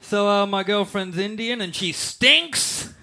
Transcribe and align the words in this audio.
So 0.00 0.28
uh, 0.28 0.46
my 0.46 0.62
girlfriend's 0.62 1.18
Indian 1.18 1.60
and 1.60 1.74
she 1.74 1.92
stinks. 1.92 2.94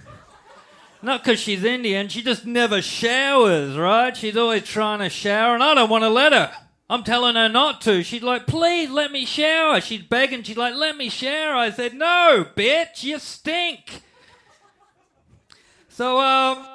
Not 1.02 1.22
because 1.22 1.40
she's 1.40 1.66
Indian, 1.66 2.08
she 2.08 2.22
just 2.22 2.46
never 2.46 2.82
showers, 2.82 3.78
right? 3.78 4.16
She's 4.16 4.38
always 4.38 4.64
trying 4.64 5.00
to 5.00 5.10
shower, 5.10 5.54
and 5.54 5.62
I 5.62 5.76
don't 5.76 5.90
want 5.90 6.06
to 6.06 6.10
let 6.10 6.32
her. 6.32 6.50
I'm 6.90 7.04
telling 7.04 7.36
her 7.36 7.50
not 7.50 7.82
to. 7.82 8.04
She's 8.04 8.24
like, 8.24 8.48
please 8.48 8.90
let 8.90 9.12
me 9.12 9.26
shower. 9.26 9.82
She's 9.82 10.02
begging. 10.02 10.44
She's 10.44 10.56
like, 10.56 10.76
let 10.76 10.96
me 10.96 11.10
shower. 11.10 11.56
I 11.56 11.72
said, 11.72 11.94
no, 11.94 12.46
bitch, 12.56 13.04
you 13.04 13.20
stink. 13.20 14.02
So, 15.90 16.22
um. 16.22 16.66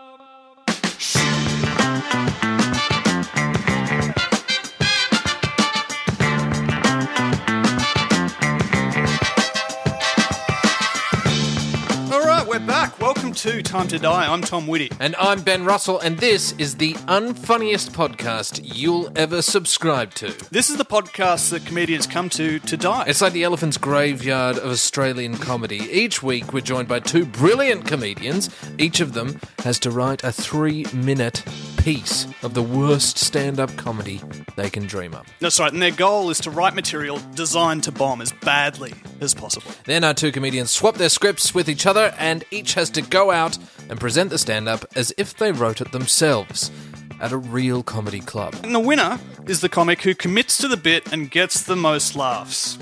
Back. 12.69 13.01
Welcome 13.01 13.33
to 13.33 13.63
Time 13.63 13.89
to 13.89 13.99
Die. 13.99 14.31
I'm 14.31 14.43
Tom 14.43 14.67
Whitty. 14.67 14.91
And 15.01 15.17
I'm 15.17 15.41
Ben 15.41 15.65
Russell, 15.65 15.99
and 16.01 16.19
this 16.19 16.53
is 16.59 16.75
the 16.75 16.93
unfunniest 17.09 17.93
podcast 17.93 18.61
you'll 18.63 19.11
ever 19.17 19.41
subscribe 19.41 20.13
to. 20.17 20.35
This 20.51 20.69
is 20.69 20.77
the 20.77 20.85
podcast 20.85 21.49
that 21.49 21.65
comedians 21.65 22.07
come 22.07 22.29
to 22.29 22.59
to 22.59 22.77
die. 22.77 23.05
It's 23.07 23.23
like 23.23 23.33
the 23.33 23.45
elephant's 23.45 23.79
graveyard 23.79 24.59
of 24.59 24.71
Australian 24.71 25.39
comedy. 25.39 25.79
Each 25.79 26.23
week, 26.23 26.53
we're 26.53 26.61
joined 26.61 26.89
by 26.89 27.01
two 27.01 27.25
brilliant 27.25 27.87
comedians. 27.87 28.51
Each 28.77 29.01
of 29.01 29.15
them 29.15 29.41
has 29.61 29.79
to 29.81 29.91
write 29.91 30.23
a 30.23 30.31
three 30.31 30.85
minute 30.93 31.43
piece 31.89 32.27
of 32.43 32.53
the 32.53 32.63
worst 32.63 33.17
stand 33.17 33.59
up 33.59 33.75
comedy 33.79 34.21
they 34.57 34.69
can 34.69 34.87
dream 34.87 35.15
up. 35.15 35.25
That's 35.41 35.59
right, 35.59 35.73
and 35.73 35.81
their 35.81 35.91
goal 35.91 36.29
is 36.29 36.39
to 36.41 36.51
write 36.51 36.75
material 36.75 37.19
designed 37.35 37.83
to 37.85 37.93
bomb 37.93 38.21
as 38.21 38.31
badly 38.31 38.93
as 39.23 39.33
possible. 39.33 39.71
Then 39.87 40.05
our 40.05 40.13
two 40.13 40.31
comedians 40.31 40.71
swap 40.71 40.97
their 40.97 41.09
scripts 41.09 41.55
with 41.55 41.67
each 41.67 41.87
other, 41.87 42.15
and 42.19 42.45
each 42.51 42.75
has 42.75 42.91
to 42.91 43.01
go 43.01 43.31
out 43.31 43.57
and 43.89 43.99
present 43.99 44.29
the 44.29 44.37
stand 44.37 44.69
up 44.69 44.85
as 44.97 45.15
if 45.17 45.39
they 45.39 45.51
wrote 45.51 45.81
it 45.81 45.91
themselves 45.93 46.71
at 47.23 47.33
a 47.33 47.39
real 47.39 47.83
comedy 47.83 48.21
club. 48.21 48.55
And 48.63 48.75
the 48.75 48.81
winner 48.81 49.19
is 49.47 49.63
the 49.63 49.71
comic 49.71 50.03
who 50.03 50.15
commits 50.15 50.59
to 50.59 50.69
the 50.69 50.77
bit 50.77 51.11
and 51.11 51.31
gets 51.31 51.63
the 51.63 51.75
most 51.75 52.15
laughs. 52.15 52.79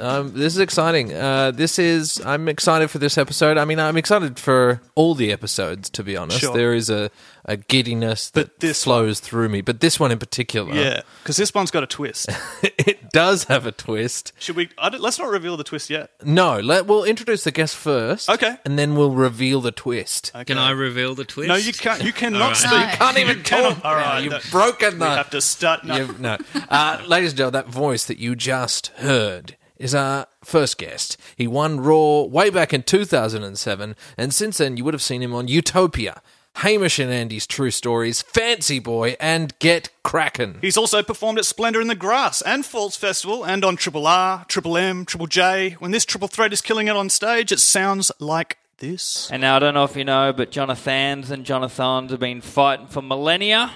Um, 0.00 0.32
this 0.32 0.54
is 0.54 0.58
exciting. 0.60 1.12
Uh, 1.12 1.50
this 1.50 1.78
is. 1.78 2.20
I'm 2.24 2.48
excited 2.48 2.90
for 2.90 2.98
this 2.98 3.18
episode. 3.18 3.58
I 3.58 3.64
mean, 3.64 3.78
I'm 3.78 3.96
excited 3.96 4.38
for 4.38 4.80
all 4.94 5.14
the 5.14 5.30
episodes. 5.32 5.90
To 5.90 6.02
be 6.02 6.16
honest, 6.16 6.40
Sure. 6.40 6.54
there 6.54 6.72
is 6.74 6.88
a, 6.90 7.10
a 7.44 7.56
giddiness 7.56 8.30
that 8.30 8.46
But 8.48 8.60
this 8.60 8.84
flows 8.84 9.20
through 9.20 9.48
me. 9.50 9.60
But 9.60 9.80
this 9.80 10.00
one 10.00 10.10
in 10.10 10.18
particular, 10.18 10.72
Yeah, 10.74 11.02
because 11.22 11.36
this 11.36 11.52
one's 11.54 11.70
got 11.70 11.82
a 11.82 11.86
twist. 11.86 12.28
it 12.62 13.10
does 13.12 13.44
have 13.44 13.66
a 13.66 13.72
twist. 13.72 14.32
Should 14.38 14.56
we? 14.56 14.70
I 14.78 14.88
don't- 14.88 15.00
let's 15.02 15.18
not 15.18 15.28
reveal 15.28 15.56
the 15.56 15.64
twist 15.64 15.90
yet. 15.90 16.10
No, 16.24 16.58
let 16.60 16.86
we'll 16.86 17.04
introduce 17.04 17.44
the 17.44 17.50
guest 17.52 17.76
first. 17.76 18.28
Okay. 18.30 18.56
and 18.64 18.78
then 18.78 18.94
we'll 18.96 19.10
reveal 19.12 19.60
the 19.60 19.72
twist. 19.72 20.32
Okay. 20.34 20.44
Can 20.44 20.58
I 20.58 20.70
reveal 20.70 21.14
the 21.14 21.24
twist? 21.24 21.48
No, 21.48 21.56
you 21.56 21.72
can't. 21.72 22.02
You 22.02 22.12
cannot 22.12 22.40
All 22.42 22.48
right. 22.48 22.56
speak. 22.56 22.70
No. 22.72 22.78
You 22.80 22.96
can't 22.96 23.18
even 23.18 23.36
You 23.38 23.42
cannot- 23.42 23.74
talk. 23.76 23.84
All 23.84 23.94
now. 23.96 24.00
right, 24.02 24.22
you've 24.22 24.32
that- 24.32 24.50
broken 24.50 24.92
We 24.94 24.98
the. 25.00 25.10
have 25.10 25.30
to 25.30 25.40
start. 25.40 25.84
No. 25.84 25.96
You've- 25.96 26.20
no. 26.22 26.36
Uh, 26.68 27.02
ladies 27.06 27.32
and 27.32 27.38
gentlemen, 27.38 27.64
that 27.64 27.68
voice 27.72 28.04
that 28.06 28.18
you 28.18 28.34
just 28.36 28.88
heard 28.98 29.56
is 29.80 29.94
our 29.94 30.26
first 30.44 30.78
guest. 30.78 31.16
He 31.34 31.48
won 31.48 31.80
Raw 31.80 32.22
way 32.22 32.50
back 32.50 32.72
in 32.72 32.84
2007, 32.84 33.96
and 34.16 34.34
since 34.34 34.58
then 34.58 34.76
you 34.76 34.84
would 34.84 34.94
have 34.94 35.02
seen 35.02 35.22
him 35.22 35.34
on 35.34 35.48
Utopia, 35.48 36.22
Hamish 36.56 36.98
and 36.98 37.10
Andy's 37.10 37.46
True 37.46 37.70
Stories, 37.70 38.22
Fancy 38.22 38.78
Boy, 38.78 39.16
and 39.18 39.58
Get 39.58 39.88
Kraken. 40.04 40.58
He's 40.60 40.76
also 40.76 41.02
performed 41.02 41.38
at 41.38 41.46
Splendour 41.46 41.80
in 41.80 41.88
the 41.88 41.94
Grass 41.94 42.42
and 42.42 42.64
Falls 42.64 42.96
Festival 42.96 43.44
and 43.44 43.64
on 43.64 43.76
Triple 43.76 44.06
R, 44.06 44.44
Triple 44.46 44.76
M, 44.76 45.06
Triple 45.06 45.26
J. 45.26 45.76
When 45.78 45.90
this 45.90 46.04
triple 46.04 46.28
threat 46.28 46.52
is 46.52 46.60
killing 46.60 46.86
it 46.86 46.96
on 46.96 47.08
stage, 47.08 47.50
it 47.50 47.60
sounds 47.60 48.12
like 48.18 48.58
this. 48.78 49.30
And 49.32 49.40
now 49.40 49.56
I 49.56 49.58
don't 49.60 49.74
know 49.74 49.84
if 49.84 49.96
you 49.96 50.04
know, 50.04 50.34
but 50.34 50.50
Jonathans 50.50 51.30
and 51.30 51.46
Jonathans 51.46 52.10
have 52.10 52.20
been 52.20 52.42
fighting 52.42 52.86
for 52.86 53.00
millennia. 53.00 53.72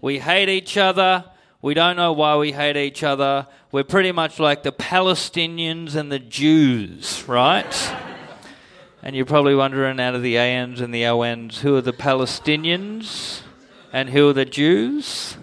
We 0.00 0.18
hate 0.18 0.48
each 0.48 0.76
other. 0.76 1.24
We 1.60 1.74
don't 1.74 1.96
know 1.96 2.12
why 2.12 2.36
we 2.36 2.52
hate 2.52 2.76
each 2.76 3.02
other. 3.02 3.46
We're 3.70 3.84
pretty 3.84 4.12
much 4.12 4.40
like 4.40 4.62
the 4.62 4.72
Palestinians 4.72 5.94
and 5.94 6.10
the 6.10 6.18
Jews, 6.18 7.24
right? 7.28 7.94
and 9.02 9.14
you're 9.14 9.26
probably 9.26 9.54
wondering 9.54 10.00
out 10.00 10.14
of 10.14 10.22
the 10.22 10.38
ANs 10.38 10.80
and 10.80 10.92
the 10.92 11.06
ONs, 11.06 11.58
who 11.60 11.76
are 11.76 11.82
the 11.82 11.92
Palestinians 11.92 13.42
and 13.92 14.10
who 14.10 14.30
are 14.30 14.32
the 14.32 14.46
Jews? 14.46 15.36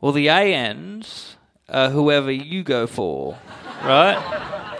Well, 0.00 0.12
the 0.12 0.28
ANs 0.28 1.36
are 1.68 1.90
whoever 1.90 2.32
you 2.32 2.64
go 2.64 2.86
for, 2.86 3.38
right? 3.84 4.77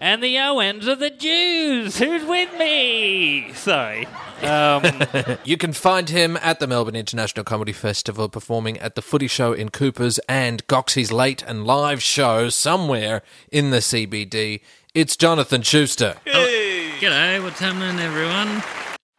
And 0.00 0.22
the 0.22 0.38
Owens 0.38 0.86
are 0.86 0.94
the 0.94 1.10
Jews. 1.10 1.98
Who's 1.98 2.24
with 2.24 2.56
me? 2.56 3.52
Sorry. 3.54 4.06
Um, 4.42 4.84
You 5.44 5.56
can 5.56 5.72
find 5.72 6.08
him 6.08 6.36
at 6.40 6.60
the 6.60 6.68
Melbourne 6.68 6.94
International 6.94 7.44
Comedy 7.44 7.72
Festival 7.72 8.28
performing 8.28 8.78
at 8.78 8.94
the 8.94 9.02
Footy 9.02 9.26
Show 9.26 9.52
in 9.52 9.70
Coopers 9.70 10.20
and 10.28 10.64
Goxie's 10.68 11.10
late 11.10 11.42
and 11.42 11.66
live 11.66 12.00
show 12.00 12.48
somewhere 12.48 13.22
in 13.50 13.70
the 13.70 13.78
CBD. 13.78 14.60
It's 14.94 15.16
Jonathan 15.16 15.62
Schuster. 15.62 16.14
G'day, 16.26 17.42
what's 17.42 17.58
happening, 17.58 17.98
everyone? 17.98 18.62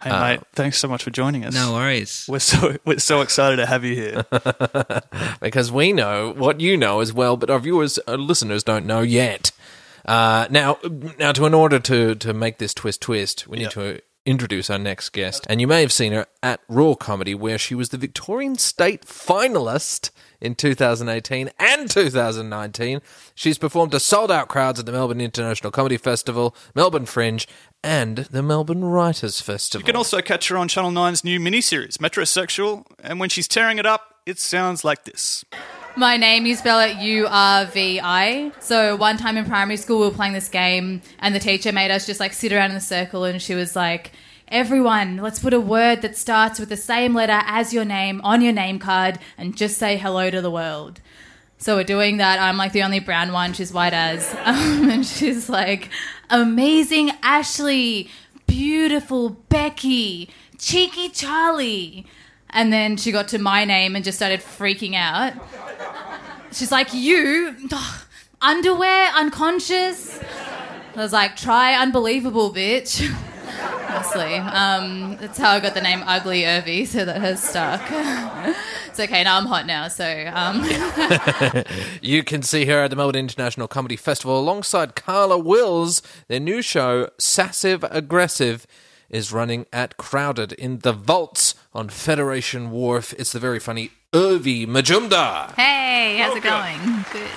Hey 0.02 0.12
mate, 0.12 0.40
thanks 0.54 0.78
so 0.78 0.88
much 0.88 1.04
for 1.04 1.10
joining 1.10 1.44
us. 1.44 1.54
No 1.54 1.74
worries. 1.74 2.26
We're 2.30 2.40
so 2.40 2.78
we're 2.86 3.00
so 3.00 3.20
excited 3.20 3.58
to 3.58 3.66
have 3.66 3.84
you 3.84 3.96
here. 3.96 4.26
because 5.42 5.74
we 5.74 5.92
know 5.92 6.34
what 6.38 6.62
you 6.62 6.78
know 6.78 7.02
as 7.02 7.12
well, 7.12 7.36
but 7.36 7.50
our 7.50 7.60
viewers, 7.60 8.00
our 8.08 8.18
listeners 8.18 8.64
don't 8.64 8.86
know 8.86 9.02
yet. 9.02 9.52
Uh, 10.10 10.48
now, 10.50 10.80
now, 11.20 11.32
to 11.32 11.46
in 11.46 11.54
order 11.54 11.78
to 11.78 12.16
to 12.16 12.34
make 12.34 12.58
this 12.58 12.74
twist 12.74 13.00
twist, 13.00 13.48
we 13.48 13.60
need 13.60 13.70
to 13.70 14.02
introduce 14.26 14.68
our 14.72 14.80
next 14.80 15.10
guest, 15.10 15.46
and 15.48 15.62
you 15.62 15.68
may 15.68 15.82
have 15.82 15.92
seen 15.92 16.14
her 16.14 16.26
at 16.42 16.62
Raw 16.68 16.96
Comedy, 16.96 17.36
where 17.36 17.60
she 17.60 17.76
was 17.76 17.90
the 17.90 17.98
Victorian 17.98 18.56
State 18.56 19.06
finalist 19.06 20.10
in 20.42 20.56
2018 20.56 21.52
and 21.60 21.90
2019. 21.92 23.02
She's 23.36 23.60
performed 23.60 23.92
to 23.92 24.00
sold 24.00 24.32
out 24.32 24.48
crowds 24.48 24.80
at 24.80 24.88
the 24.88 24.92
Melbourne 24.92 25.22
International 25.22 25.70
Comedy 25.70 25.98
Festival, 25.98 26.56
Melbourne 26.74 27.06
Fringe, 27.06 27.48
and 27.84 28.18
the 28.18 28.42
Melbourne 28.42 28.86
Writers 28.86 29.42
Festival. 29.42 29.84
You 29.84 29.86
can 29.86 29.96
also 29.96 30.22
catch 30.24 30.48
her 30.48 30.58
on 30.58 30.68
Channel 30.68 30.90
9's 30.90 31.24
new 31.24 31.40
miniseries, 31.40 31.98
Metrosexual, 31.98 32.84
and 32.98 33.20
when 33.20 33.30
she's 33.30 33.48
tearing 33.48 33.78
it 33.78 33.86
up, 33.86 34.16
it 34.26 34.40
sounds 34.40 34.84
like 34.84 35.04
this. 35.04 35.46
My 36.00 36.16
name, 36.16 36.46
you 36.46 36.56
spell 36.56 36.80
it 36.80 36.96
U 37.00 37.28
R 37.30 37.66
V 37.66 38.00
I. 38.02 38.54
So 38.62 38.96
one 38.96 39.18
time 39.18 39.36
in 39.36 39.44
primary 39.44 39.76
school, 39.76 40.00
we 40.00 40.06
were 40.06 40.16
playing 40.16 40.32
this 40.32 40.48
game, 40.48 41.02
and 41.20 41.36
the 41.36 41.40
teacher 41.40 41.74
made 41.74 41.92
us 41.92 42.06
just 42.06 42.22
like 42.22 42.32
sit 42.32 42.54
around 42.54 42.72
in 42.72 42.78
a 42.78 42.82
circle, 42.82 43.26
and 43.26 43.42
she 43.42 43.54
was 43.54 43.76
like, 43.76 44.14
Everyone, 44.48 45.18
let's 45.18 45.40
put 45.40 45.54
a 45.54 45.60
word 45.60 46.02
that 46.04 46.16
starts 46.16 46.58
with 46.58 46.70
the 46.70 46.78
same 46.78 47.14
letter 47.14 47.42
as 47.46 47.74
your 47.74 47.84
name 47.84 48.22
on 48.22 48.42
your 48.42 48.54
name 48.54 48.80
card 48.80 49.20
and 49.38 49.58
just 49.58 49.78
say 49.78 49.98
hello 49.98 50.30
to 50.30 50.42
the 50.42 50.50
world. 50.50 51.02
So 51.58 51.76
we're 51.76 51.84
doing 51.84 52.16
that. 52.16 52.40
I'm 52.40 52.56
like 52.56 52.72
the 52.72 52.84
only 52.84 53.02
brown 53.02 53.34
one. 53.34 53.52
She's 53.52 53.74
white 53.74 53.94
as. 53.94 54.34
Um, 54.46 54.90
and 54.90 55.06
she's 55.06 55.50
like, 55.50 55.90
amazing 56.30 57.12
Ashley, 57.22 58.10
beautiful 58.48 59.32
Becky, 59.50 60.30
cheeky 60.58 61.10
Charlie. 61.10 62.08
And 62.52 62.74
then 62.74 62.98
she 62.98 63.12
got 63.12 63.28
to 63.28 63.38
my 63.38 63.66
name 63.66 63.96
and 63.96 64.04
just 64.04 64.18
started 64.18 64.40
freaking 64.40 64.96
out. 64.96 65.34
She's 66.52 66.72
like, 66.72 66.94
you, 66.94 67.56
ugh, 67.72 68.02
underwear, 68.42 69.12
unconscious. 69.16 70.20
I 70.96 70.98
was 71.04 71.14
like, 71.14 71.36
try 71.36 71.76
unbelievable, 71.76 72.54
bitch. 72.54 73.16
Honestly, 73.90 74.36
um, 74.36 75.18
that's 75.18 75.38
how 75.38 75.52
I 75.52 75.60
got 75.60 75.74
the 75.74 75.82
name 75.82 76.04
Ugly 76.06 76.44
Urvi, 76.44 76.88
so 76.88 77.06
that 77.06 77.20
has 77.22 77.42
stuck. 77.42 77.82
it's 78.88 79.00
okay, 79.00 79.24
now 79.24 79.38
I'm 79.38 79.46
hot 79.46 79.66
now, 79.66 79.88
so 79.88 80.32
um, 80.34 80.64
You 82.02 82.24
can 82.24 82.42
see 82.42 82.66
her 82.66 82.84
at 82.84 82.90
the 82.90 82.96
Melbourne 82.96 83.16
International 83.16 83.68
Comedy 83.68 83.96
Festival 83.96 84.40
alongside 84.40 84.96
Carla 84.96 85.38
Wills. 85.38 86.02
Their 86.28 86.40
new 86.40 86.62
show, 86.62 87.10
Sassive 87.18 87.84
Aggressive, 87.90 88.66
is 89.10 89.34
running 89.34 89.66
at 89.74 89.98
Crowded 89.98 90.54
in 90.54 90.80
the 90.80 90.94
Vaults 90.94 91.56
on 91.74 91.90
Federation 91.90 92.72
Wharf. 92.72 93.14
It's 93.14 93.32
the 93.32 93.40
very 93.40 93.60
funny 93.60 93.92
Urvi 94.14 94.66
Majumdar. 94.66 95.54
Hey, 95.56 96.18
how's 96.18 96.36
it 96.36 96.44
going? 96.44 97.06
Good. 97.12 97.30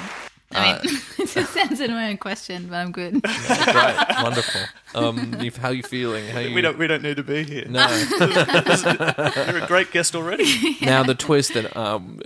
I 0.55 0.81
mean, 0.83 0.97
it 1.19 1.29
just 1.29 1.57
answered 1.57 1.91
my 1.91 2.11
own 2.11 2.19
question, 2.19 2.67
but 2.69 2.77
I'm 2.77 2.93
good. 2.93 3.23
Great, 3.23 3.97
wonderful. 4.23 4.61
Um, 4.95 5.37
you- 5.41 5.51
how 5.51 5.71
you 5.71 5.83
feeling? 5.83 6.27
How 6.29 6.41
you? 6.41 6.55
We 6.55 6.61
don't 6.61 6.79
we 6.79 6.87
don't 6.87 7.03
need 7.03 7.17
to 7.17 7.23
be 7.23 7.43
here. 7.43 7.67
No. 7.69 7.87
You're 8.21 9.65
a 9.65 9.67
great 9.67 9.91
guest 9.93 10.15
already. 10.15 10.77
Now 10.83 11.03
the 11.03 11.15
twist 11.15 11.55
that 11.55 11.75
um, 11.77 12.19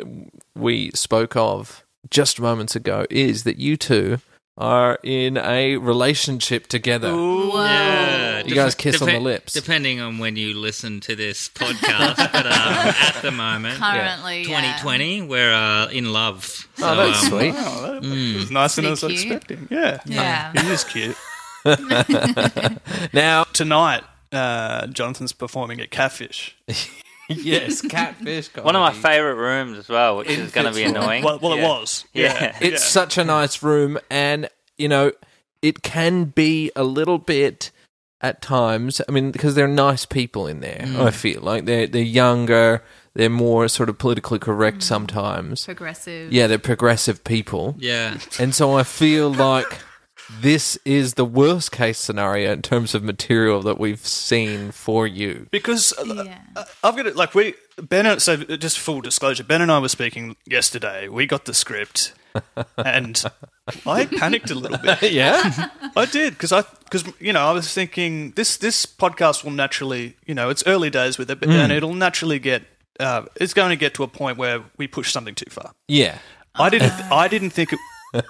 we 0.56 0.90
spoke 0.92 1.36
of 1.36 1.84
just 2.10 2.40
moments 2.40 2.74
ago 2.76 3.06
is 3.10 3.44
that 3.44 3.58
you 3.58 3.76
two 3.76 4.18
are 4.58 4.98
in 5.02 5.36
a 5.36 5.76
relationship 5.76 6.66
together. 6.66 7.08
Yeah, 7.08 8.42
You 8.44 8.54
guys 8.54 8.74
kiss 8.74 9.02
on 9.02 9.08
the 9.08 9.20
lips. 9.20 9.52
Depending 9.52 10.00
on 10.00 10.18
when 10.18 10.36
you 10.36 10.54
listen 10.54 11.00
to 11.00 11.14
this 11.16 11.48
podcast, 11.50 12.16
but 12.32 12.46
um, 12.46 12.52
at 12.52 13.18
the 13.22 13.30
moment, 13.32 13.76
Currently, 13.78 14.38
yeah. 14.42 14.76
2020, 14.78 15.22
we're 15.22 15.52
uh, 15.52 15.88
in 15.88 16.12
love. 16.12 16.66
Oh, 16.80 16.96
that's 16.96 17.24
um, 17.24 17.28
sweet. 17.30 17.54
Oh, 17.56 18.00
that 18.00 18.02
was 18.02 18.50
nicer 18.50 18.80
than 18.80 18.88
I 18.88 18.90
was 18.92 19.00
cute. 19.00 19.12
expecting. 19.12 19.68
Yeah. 19.70 20.00
Yeah. 20.06 20.52
It 20.54 20.64
is 20.66 20.84
cute. 20.84 21.16
Now, 23.12 23.44
Tonight, 23.52 24.04
uh, 24.32 24.86
Jonathan's 24.88 25.32
performing 25.32 25.80
at 25.80 25.90
Catfish. 25.90 26.56
yes, 27.36 27.80
catfish. 27.82 28.54
One 28.54 28.76
of 28.76 28.80
my 28.80 28.92
favourite 28.92 29.36
rooms 29.36 29.78
as 29.78 29.88
well, 29.88 30.18
which 30.18 30.28
is 30.28 30.52
going 30.52 30.66
to 30.66 30.72
be 30.72 30.84
annoying. 30.84 31.24
Well, 31.24 31.38
well 31.40 31.56
Yeah. 31.56 31.64
it 31.64 31.68
was. 31.68 32.04
Yeah. 32.12 32.58
It's 32.60 32.84
such 32.84 33.18
a 33.18 33.24
nice 33.24 33.62
room, 33.62 33.98
and 34.10 34.48
you 34.78 34.88
know, 34.88 35.12
it 35.62 35.82
can 35.82 36.24
be 36.24 36.70
a 36.76 36.84
little 36.84 37.18
bit 37.18 37.70
at 38.20 38.42
times. 38.42 39.00
I 39.08 39.12
mean, 39.12 39.30
because 39.30 39.54
they're 39.54 39.68
nice 39.68 40.06
people 40.06 40.46
in 40.46 40.60
there. 40.60 40.82
I 40.82 41.10
mm. 41.10 41.12
feel 41.12 41.40
like 41.40 41.64
they're 41.64 41.86
they're 41.86 42.02
younger. 42.02 42.82
They're 43.14 43.30
more 43.30 43.66
sort 43.68 43.88
of 43.88 43.98
politically 43.98 44.38
correct 44.38 44.78
mm. 44.78 44.82
sometimes. 44.82 45.64
Progressive. 45.64 46.32
Yeah, 46.32 46.46
they're 46.46 46.58
progressive 46.58 47.24
people. 47.24 47.74
Yeah. 47.78 48.18
And 48.38 48.54
so 48.54 48.74
I 48.74 48.82
feel 48.82 49.32
like 49.32 49.78
this 50.40 50.78
is 50.84 51.14
the 51.14 51.24
worst 51.24 51.72
case 51.72 51.98
scenario 51.98 52.52
in 52.52 52.62
terms 52.62 52.94
of 52.94 53.02
material 53.02 53.62
that 53.62 53.78
we've 53.78 54.04
seen 54.06 54.70
for 54.72 55.06
you. 55.06 55.46
Because 55.50 55.92
uh, 55.98 56.24
Yeah. 56.24 56.38
uh, 56.56 56.64
I've 56.82 56.96
got 56.96 57.06
it, 57.06 57.16
like, 57.16 57.34
we, 57.34 57.54
Ben, 57.80 58.06
and- 58.06 58.20
so 58.22 58.36
just 58.36 58.78
full 58.78 59.00
disclosure, 59.00 59.44
Ben 59.44 59.62
and 59.62 59.70
I 59.70 59.78
were 59.78 59.88
speaking 59.88 60.36
yesterday. 60.46 61.08
We 61.08 61.26
got 61.26 61.44
the 61.44 61.54
script, 61.54 62.12
and 62.76 63.22
I 63.86 64.06
panicked 64.06 64.50
a 64.50 64.54
little 64.54 64.78
bit. 64.78 65.02
Yeah? 65.12 65.68
I 65.96 66.04
did 66.06 66.34
because 66.34 66.52
I 66.52 66.62
because 66.84 67.04
you 67.20 67.32
know 67.32 67.40
I 67.46 67.52
was 67.52 67.72
thinking 67.72 68.32
this 68.32 68.56
this 68.58 68.84
podcast 68.86 69.42
will 69.44 69.50
naturally 69.52 70.16
you 70.26 70.34
know 70.34 70.50
it's 70.50 70.62
early 70.66 70.90
days 70.90 71.16
with 71.18 71.30
it, 71.30 71.40
but 71.40 71.48
then 71.48 71.70
it'll 71.70 71.94
naturally 71.94 72.38
get 72.38 72.62
uh, 73.00 73.22
it's 73.36 73.54
going 73.54 73.70
to 73.70 73.76
get 73.76 73.94
to 73.94 74.02
a 74.02 74.08
point 74.08 74.36
where 74.38 74.62
we 74.76 74.86
push 74.86 75.10
something 75.12 75.34
too 75.34 75.50
far. 75.50 75.72
yeah. 75.88 76.18
I 76.58 76.70
didn't 76.70 76.92
I 77.12 77.28
didn't 77.28 77.50
think 77.50 77.72
it, 77.72 77.78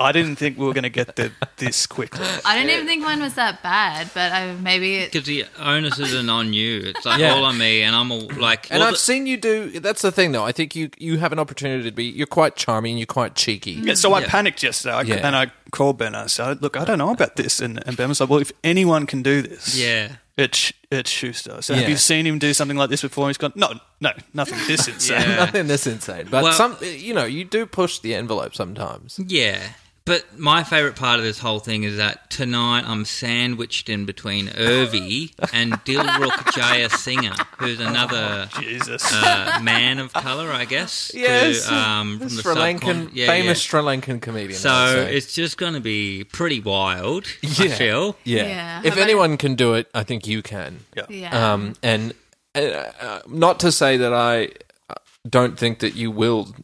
I 0.00 0.12
didn't 0.12 0.36
think 0.36 0.58
we 0.58 0.64
were 0.66 0.72
going 0.72 0.84
to 0.84 0.88
get 0.90 1.16
the, 1.16 1.30
this 1.56 1.86
quickly. 1.86 2.26
I 2.44 2.56
didn't 2.56 2.70
even 2.70 2.86
think 2.86 3.02
mine 3.02 3.20
was 3.20 3.34
that 3.34 3.62
bad, 3.62 4.10
but 4.14 4.32
I, 4.32 4.52
maybe 4.54 4.96
it. 4.96 5.12
Because 5.12 5.26
the 5.26 5.44
onus 5.58 5.98
isn't 5.98 6.28
on 6.28 6.52
you. 6.52 6.80
It's 6.86 7.04
like 7.06 7.20
Yeah. 7.20 7.34
all 7.34 7.44
on 7.44 7.58
me, 7.58 7.82
and 7.82 7.94
I'm 7.96 8.10
all 8.12 8.28
like. 8.38 8.70
And 8.70 8.80
well, 8.80 8.88
I've 8.88 8.94
the- 8.94 8.98
seen 8.98 9.26
you 9.26 9.36
do 9.36 9.80
that's 9.80 10.02
the 10.02 10.12
thing 10.12 10.32
though. 10.32 10.44
I 10.44 10.52
think 10.52 10.74
you 10.76 10.90
you 10.98 11.18
have 11.18 11.32
an 11.32 11.38
opportunity 11.38 11.84
to 11.88 11.94
be 11.94 12.04
you're 12.04 12.26
quite 12.26 12.56
charming, 12.56 12.92
and 12.92 12.98
you're 12.98 13.06
quite 13.06 13.34
cheeky. 13.34 13.76
Mm. 13.76 13.86
Yeah, 13.86 13.94
so 13.94 14.12
I 14.14 14.20
Yeah. 14.20 14.28
panicked 14.28 14.62
yesterday, 14.62 14.94
I, 14.94 15.02
Yeah. 15.02 15.26
and 15.26 15.36
I 15.36 15.50
called 15.70 15.98
Ben. 15.98 16.14
I 16.14 16.26
said, 16.26 16.62
"Look, 16.62 16.76
I 16.76 16.84
don't 16.84 16.98
know 16.98 17.10
about 17.10 17.36
this," 17.36 17.60
and, 17.60 17.82
and 17.86 17.96
Ben 17.96 18.08
was 18.08 18.20
like, 18.20 18.28
"Well, 18.30 18.40
if 18.40 18.52
anyone 18.64 19.06
can 19.06 19.22
do 19.22 19.42
this, 19.42 19.76
Yeah. 19.76 20.16
It's 20.36 20.72
it's 20.90 21.10
Schuster." 21.10 21.60
So 21.62 21.72
Yeah. 21.74 21.80
have 21.80 21.88
you 21.88 21.96
seen 21.96 22.26
him 22.26 22.38
do 22.38 22.52
something 22.54 22.76
like 22.76 22.90
this 22.90 23.02
before? 23.02 23.28
He's 23.28 23.38
gone, 23.38 23.52
"No, 23.54 23.80
no, 24.00 24.10
nothing 24.34 24.58
this 24.66 24.86
insane." 24.92 25.20
Yeah. 25.20 25.36
Nothing 25.36 25.66
this 25.66 25.86
insane. 25.86 26.28
But 26.30 26.44
Well- 26.44 26.52
some 26.52 26.76
you 26.82 27.14
know, 27.14 27.24
you 27.24 27.44
do 27.44 27.66
push 27.66 27.98
the 28.00 28.14
envelope 28.14 28.54
sometimes. 28.54 29.18
Yeah. 29.26 29.60
But 30.06 30.38
my 30.38 30.62
favourite 30.62 30.94
part 30.94 31.18
of 31.18 31.24
this 31.24 31.40
whole 31.40 31.58
thing 31.58 31.82
is 31.82 31.96
that 31.96 32.30
tonight 32.30 32.84
I'm 32.86 33.04
sandwiched 33.04 33.88
in 33.88 34.06
between 34.06 34.46
Urvi 34.46 35.32
and 35.52 35.72
Dilruk 35.84 36.52
Jaya 36.54 36.88
Singer, 36.88 37.34
who's 37.58 37.80
another 37.80 38.48
Jesus. 38.60 39.02
uh, 39.12 39.58
man 39.62 39.98
of 39.98 40.12
colour, 40.12 40.52
I 40.52 40.64
guess. 40.64 41.08
to, 41.08 41.18
Yes. 41.18 41.68
um, 41.68 42.20
from 42.20 42.28
Sri 42.28 42.54
the 42.54 42.60
Lankan 42.60 43.10
yeah, 43.14 43.26
famous 43.26 43.66
yeah. 43.66 43.68
Sri 43.70 43.80
Lankan 43.80 44.22
comedian. 44.22 44.52
So 44.58 45.08
it's 45.10 45.34
just 45.34 45.58
going 45.58 45.74
to 45.74 45.80
be 45.80 46.22
pretty 46.22 46.60
wild, 46.60 47.26
I 47.42 47.66
feel. 47.68 48.16
yeah. 48.22 48.44
Yeah. 48.46 48.78
If 48.84 48.90
Have 48.94 48.98
I- 48.98 49.02
anyone 49.02 49.36
can 49.36 49.56
do 49.56 49.74
it, 49.74 49.88
I 49.92 50.04
think 50.04 50.28
you 50.28 50.40
can. 50.40 50.84
Yeah. 51.08 51.52
Um, 51.52 51.74
and 51.82 52.14
uh, 52.54 52.60
uh, 52.60 53.20
not 53.26 53.58
to 53.60 53.72
say 53.72 53.96
that 53.96 54.12
I 54.14 54.50
uh, 54.88 54.94
don't 55.28 55.58
think 55.58 55.80
that 55.80 55.96
you 55.96 56.12
will 56.12 56.54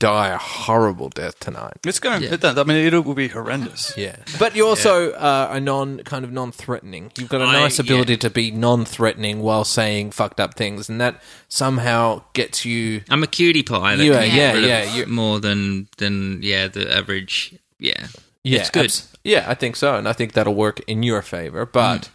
die 0.00 0.28
a 0.28 0.38
horrible 0.38 1.08
death 1.08 1.38
tonight. 1.40 1.74
it's 1.84 1.98
going. 1.98 2.20
to 2.20 2.26
Yeah. 2.28 2.36
to 2.36 2.60
I 2.60 2.64
mean, 2.64 2.76
it 2.76 3.04
will 3.04 3.14
be 3.14 3.28
horrendous. 3.28 3.92
Yeah, 3.96 4.16
but 4.38 4.54
you're 4.54 4.68
also 4.68 5.10
uh, 5.12 5.48
are 5.50 5.60
non 5.60 5.98
kind 6.04 6.24
of 6.24 6.32
non-threatening. 6.32 7.12
You've 7.18 7.28
got 7.28 7.40
a 7.40 7.46
nice 7.46 7.78
ability 7.78 8.12
yeah. 8.12 8.18
to 8.18 8.30
be 8.30 8.50
non-threatening 8.50 9.40
while 9.40 9.64
saying 9.64 10.12
fucked 10.12 10.38
up 10.40 10.54
things, 10.54 10.88
and 10.88 11.00
that 11.00 11.20
somehow 11.48 12.22
gets 12.32 12.64
you. 12.64 13.02
I'm 13.10 13.22
a 13.22 13.26
cutie 13.26 13.62
pie. 13.62 13.96
That 13.96 14.04
You 14.04 14.12
are, 14.12 14.20
get 14.24 14.32
yeah, 14.32 14.54
yeah, 14.54 14.94
you- 14.94 15.06
more 15.06 15.40
than 15.40 15.88
than 15.98 16.40
yeah 16.42 16.68
the 16.68 16.94
average. 16.94 17.54
Yeah, 17.80 18.08
Yeah, 18.44 18.60
it's 18.60 18.70
good. 18.70 18.84
abs- 18.86 19.12
yeah, 19.24 19.44
I 19.48 19.54
think 19.54 19.76
so, 19.76 19.94
and 19.96 20.08
I 20.08 20.12
think 20.12 20.32
that'll 20.32 20.54
work 20.54 20.80
in 20.86 21.02
your 21.02 21.22
favor. 21.22 21.66
But 21.66 22.10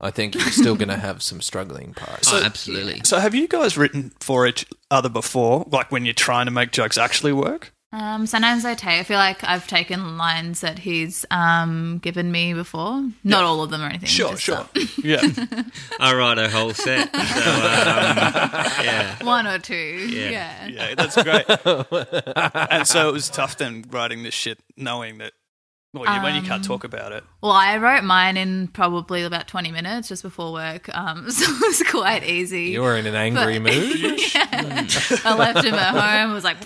I 0.00 0.10
think 0.10 0.34
you're 0.34 0.44
still 0.50 0.76
going 0.76 0.88
to 0.88 0.96
have 0.96 1.22
some 1.22 1.40
struggling 1.40 1.92
parts. 1.92 2.32
oh, 2.32 2.42
absolutely. 2.42 3.00
So, 3.04 3.18
have 3.18 3.34
you 3.34 3.48
guys 3.48 3.76
written 3.76 4.12
for 4.20 4.46
each 4.46 4.64
other 4.90 5.08
before? 5.08 5.66
Like 5.70 5.90
when 5.90 6.04
you're 6.04 6.14
trying 6.14 6.46
to 6.46 6.52
make 6.52 6.70
jokes 6.70 6.96
actually 6.96 7.32
work? 7.32 7.72
Um, 7.90 8.26
sometimes 8.26 8.66
I 8.66 8.74
take. 8.74 9.00
I 9.00 9.02
feel 9.02 9.16
like 9.16 9.42
I've 9.44 9.66
taken 9.66 10.18
lines 10.18 10.60
that 10.60 10.78
he's 10.78 11.24
um, 11.30 11.98
given 12.02 12.30
me 12.30 12.52
before. 12.52 13.08
Not 13.24 13.44
all 13.44 13.62
of 13.62 13.70
them 13.70 13.80
or 13.80 13.86
anything. 13.86 14.08
Sure, 14.10 14.36
sure. 14.36 14.68
Yeah. 15.02 15.22
I 16.00 16.14
write 16.14 16.36
a 16.36 16.50
whole 16.50 16.74
set. 16.74 17.08
So, 17.10 17.20
um, 17.20 17.24
yeah. 18.84 19.24
One 19.24 19.46
or 19.46 19.58
two. 19.58 19.74
Yeah. 19.74 20.66
yeah, 20.66 20.94
that's 20.96 21.20
great. 21.22 21.46
and 22.70 22.86
so 22.86 23.08
it 23.08 23.12
was 23.12 23.30
tough 23.30 23.56
then 23.56 23.84
writing 23.90 24.22
this 24.22 24.34
shit, 24.34 24.58
knowing 24.76 25.18
that 25.18 25.32
well, 25.94 26.14
you, 26.16 26.22
when 26.22 26.34
you 26.34 26.42
can't 26.42 26.64
talk 26.64 26.84
about 26.84 27.12
it. 27.12 27.24
Well, 27.42 27.52
I 27.52 27.76
wrote 27.78 28.04
mine 28.04 28.36
in 28.36 28.68
probably 28.68 29.22
about 29.22 29.48
20 29.48 29.72
minutes 29.72 30.08
just 30.08 30.22
before 30.22 30.52
work. 30.52 30.94
Um, 30.94 31.30
so 31.30 31.50
it 31.50 31.66
was 31.66 31.82
quite 31.90 32.24
easy. 32.24 32.64
you 32.66 32.82
were 32.82 32.96
in 32.96 33.06
an 33.06 33.14
angry 33.14 33.58
But- 33.58 33.72
mood. 33.74 34.20
yeah. 34.34 34.86
I 35.24 35.34
left 35.34 35.64
him 35.64 35.74
at 35.74 35.94
home. 36.22 36.32
Was 36.34 36.44
like, 36.44 36.58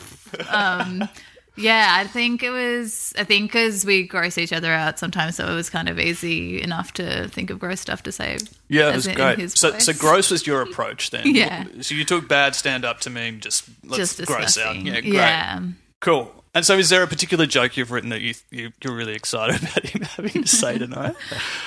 um, 0.53 1.09
yeah. 1.57 1.95
I 1.99 2.07
think 2.07 2.43
it 2.43 2.51
was. 2.51 3.13
I 3.17 3.25
think 3.25 3.53
because 3.53 3.85
we 3.85 4.03
gross 4.07 4.39
each 4.39 4.53
other 4.53 4.73
out 4.73 4.99
sometimes, 4.99 5.37
so 5.37 5.47
it 5.47 5.55
was 5.55 5.71
kind 5.71 5.89
of 5.89 6.01
easy 6.01 6.61
enough 6.61 6.93
to 6.95 7.29
think 7.29 7.51
of 7.51 7.59
gross 7.59 7.81
stuff 7.81 8.03
to 8.05 8.13
say. 8.13 8.39
Yeah, 8.69 8.91
it 8.91 8.95
was 8.97 9.07
in 9.07 9.15
great. 9.15 9.39
his 9.39 9.53
So, 9.53 9.79
so 9.79 9.93
gross 9.93 10.31
was 10.31 10.47
your 10.47 10.63
approach 10.63 11.11
then. 11.11 11.23
Yeah. 11.35 11.67
So 11.83 11.95
you 11.95 12.05
took 12.05 12.27
bad 12.29 12.55
stand 12.55 12.85
up 12.85 13.01
to 13.01 13.11
mean 13.11 13.41
just 13.41 13.65
let's 13.85 14.17
Just 14.17 14.27
gross 14.27 14.59
out. 14.59 14.77
Yeah, 14.77 15.01
great. 15.01 15.05
Yeah. 15.13 15.61
Cool. 16.01 16.42
And 16.55 16.67
so, 16.67 16.77
is 16.77 16.91
there 16.91 17.03
a 17.03 17.07
particular 17.07 17.47
joke 17.47 17.79
you've 17.79 17.91
written 17.91 18.11
that 18.11 18.21
you, 18.21 18.35
you 18.51 18.73
you're 18.83 18.95
really 18.95 19.15
excited 19.15 19.63
about 19.63 19.87
him 19.87 20.03
having 20.03 20.43
to 20.43 20.49
say 20.49 20.77
tonight? 20.77 21.15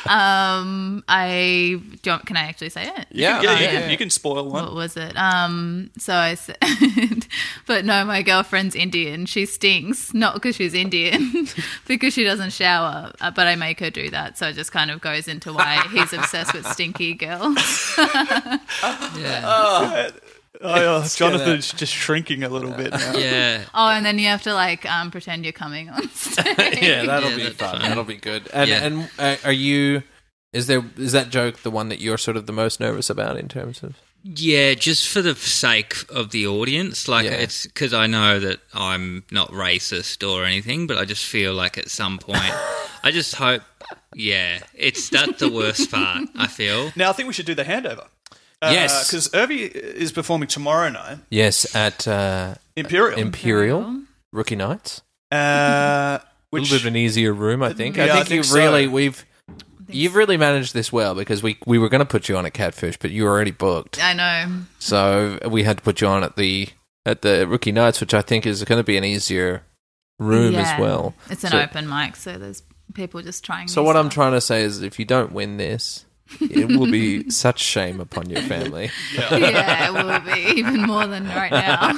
Um, 0.05 1.03
I 1.07 1.81
do. 2.03 2.09
You 2.09 2.11
want, 2.11 2.27
can 2.27 2.37
I 2.37 2.43
actually 2.43 2.69
say 2.69 2.87
it? 2.89 3.07
Yeah, 3.09 3.41
yeah, 3.41 3.57
you, 3.57 3.63
yeah, 3.63 3.81
can, 3.81 3.89
you 3.89 3.97
can 3.97 4.11
spoil 4.11 4.47
one. 4.47 4.63
What 4.63 4.75
was 4.75 4.95
it? 4.95 5.17
Um, 5.17 5.89
so 5.97 6.13
I 6.13 6.35
said, 6.35 6.57
but 7.65 7.83
no, 7.83 8.05
my 8.05 8.21
girlfriend's 8.21 8.75
Indian. 8.75 9.25
She 9.25 9.47
stinks, 9.47 10.13
not 10.13 10.35
because 10.35 10.55
she's 10.55 10.75
Indian, 10.75 11.47
because 11.87 12.13
she 12.13 12.23
doesn't 12.23 12.53
shower. 12.53 13.11
Uh, 13.19 13.31
but 13.31 13.47
I 13.47 13.55
make 13.55 13.79
her 13.79 13.89
do 13.89 14.11
that, 14.11 14.37
so 14.37 14.49
it 14.49 14.53
just 14.53 14.71
kind 14.71 14.91
of 14.91 15.01
goes 15.01 15.27
into 15.27 15.51
why 15.51 15.83
he's 15.91 16.13
obsessed 16.13 16.53
with 16.53 16.67
stinky 16.67 17.15
girls. 17.15 17.95
Yeah. 17.97 19.41
Oh, 19.45 20.11
yeah, 20.63 21.07
Jonathan's 21.15 21.71
just 21.73 21.93
shrinking 21.93 22.43
a 22.43 22.49
little 22.49 22.71
bit 22.71 22.91
now. 22.91 23.13
yeah. 23.17 23.63
Oh, 23.73 23.89
and 23.89 24.05
then 24.05 24.19
you 24.19 24.27
have 24.27 24.43
to 24.43 24.53
like 24.53 24.85
um, 24.89 25.11
pretend 25.11 25.43
you're 25.43 25.51
coming 25.53 25.89
on 25.89 26.07
stage. 26.13 26.45
yeah, 26.81 27.05
that'll 27.05 27.31
Yeah, 27.31 27.35
be 27.35 27.43
that's 27.43 27.55
fun. 27.55 27.79
fun. 27.79 27.89
That'll 27.89 28.03
be 28.03 28.15
good. 28.15 28.47
And 28.53 28.69
Yeah. 28.69 28.83
and 28.83 29.09
uh, 29.19 29.35
are 29.43 29.51
you? 29.51 30.03
Is 30.53 30.67
there 30.67 30.83
is 30.97 31.11
that 31.11 31.29
joke 31.29 31.59
the 31.63 31.71
one 31.71 31.89
that 31.89 31.99
you're 31.99 32.17
sort 32.17 32.37
of 32.37 32.45
the 32.45 32.53
most 32.53 32.79
nervous 32.79 33.09
about 33.09 33.37
in 33.37 33.47
terms 33.47 33.83
of? 33.83 33.95
Yeah, 34.23 34.73
just 34.73 35.07
for 35.07 35.21
the 35.21 35.35
sake 35.35 35.97
of 36.09 36.31
the 36.31 36.47
audience. 36.47 37.07
Like, 37.07 37.25
Yeah. 37.25 37.33
it's 37.33 37.67
because 37.67 37.93
I 37.93 38.07
know 38.07 38.39
that 38.39 38.59
I'm 38.73 39.23
not 39.29 39.49
racist 39.51 40.27
or 40.27 40.45
anything, 40.45 40.87
but 40.87 40.97
I 40.97 41.05
just 41.05 41.25
feel 41.25 41.53
like 41.53 41.77
at 41.77 41.89
some 41.91 42.17
point, 42.17 42.39
I 43.03 43.11
just 43.11 43.35
hope, 43.35 43.61
yeah, 44.15 44.59
it's 44.73 45.09
that's 45.09 45.39
the 45.39 45.49
worst 45.51 45.91
part, 45.91 46.23
I 46.35 46.47
feel. 46.47 46.91
Now, 46.95 47.11
I 47.11 47.13
think 47.13 47.27
we 47.27 47.33
should 47.33 47.45
do 47.45 47.53
the 47.53 47.65
handover. 47.65 48.07
Uh, 48.61 48.69
Yes. 48.73 49.09
Because 49.09 49.29
Urvi 49.29 49.69
is 49.73 50.11
performing 50.11 50.47
tomorrow 50.47 50.89
night, 50.89 51.17
Yes, 51.29 51.75
at 51.75 52.07
uh, 52.07 52.55
Imperial. 52.75 53.19
Imperial 53.19 54.01
Rookie 54.31 54.55
Nights. 54.55 55.01
uh, 55.31 55.35
A 55.35 56.21
which, 56.49 56.63
little 56.63 56.77
bit 56.77 56.81
of 56.83 56.87
an 56.87 56.95
easier 56.95 57.33
room, 57.33 57.61
I 57.63 57.73
think. 57.73 57.97
Yeah, 57.97 58.05
I 58.05 58.07
I 58.07 58.11
think, 58.13 58.27
think 58.27 58.37
you've 58.37 58.45
so. 58.47 58.57
really 58.57 58.87
we've 58.87 59.25
you've 59.89 60.15
really 60.15 60.37
managed 60.37 60.73
this 60.73 60.91
well 60.91 61.13
because 61.15 61.43
we 61.43 61.57
we 61.65 61.77
were 61.77 61.89
going 61.89 61.99
to 61.99 62.05
put 62.05 62.27
you 62.29 62.37
on 62.37 62.45
at 62.45 62.53
Catfish, 62.53 62.97
but 62.97 63.11
you 63.11 63.23
were 63.23 63.29
already 63.29 63.51
booked, 63.51 64.01
I 64.03 64.13
know. 64.13 64.61
so 64.79 65.37
we 65.49 65.63
had 65.63 65.77
to 65.77 65.83
put 65.83 66.01
you 66.01 66.07
on 66.07 66.23
at 66.23 66.35
the 66.37 66.69
at 67.05 67.21
the 67.21 67.45
Rookie 67.47 67.71
Nights, 67.71 67.99
which 68.01 68.13
I 68.13 68.21
think 68.21 68.45
is 68.45 68.63
going 68.63 68.79
to 68.79 68.83
be 68.83 68.97
an 68.97 69.03
easier 69.03 69.63
room 70.19 70.53
Yeah. 70.53 70.61
as 70.73 70.79
well. 70.79 71.13
It's 71.29 71.43
an 71.43 71.51
So- 71.51 71.61
open 71.61 71.87
mic, 71.89 72.15
so 72.15 72.37
there's 72.37 72.63
people 72.93 73.21
just 73.21 73.43
trying. 73.43 73.67
So 73.67 73.81
new 73.81 73.87
what 73.87 73.97
I'm 73.97 74.09
trying 74.09 74.31
to 74.31 74.41
say 74.41 74.63
is, 74.63 74.81
if 74.81 74.97
you 74.97 75.05
don't 75.05 75.31
win 75.33 75.57
this, 75.57 76.05
it 76.41 76.67
will 76.67 76.89
be 76.91 77.29
such 77.29 77.59
shame 77.59 77.99
upon 77.99 78.29
your 78.29 78.41
family. 78.41 78.89
yeah, 79.15 79.87
it 79.87 79.93
will 79.93 80.33
be 80.33 80.59
even 80.59 80.81
more 80.81 81.05
than 81.07 81.25
right 81.27 81.51
now. 81.51 81.91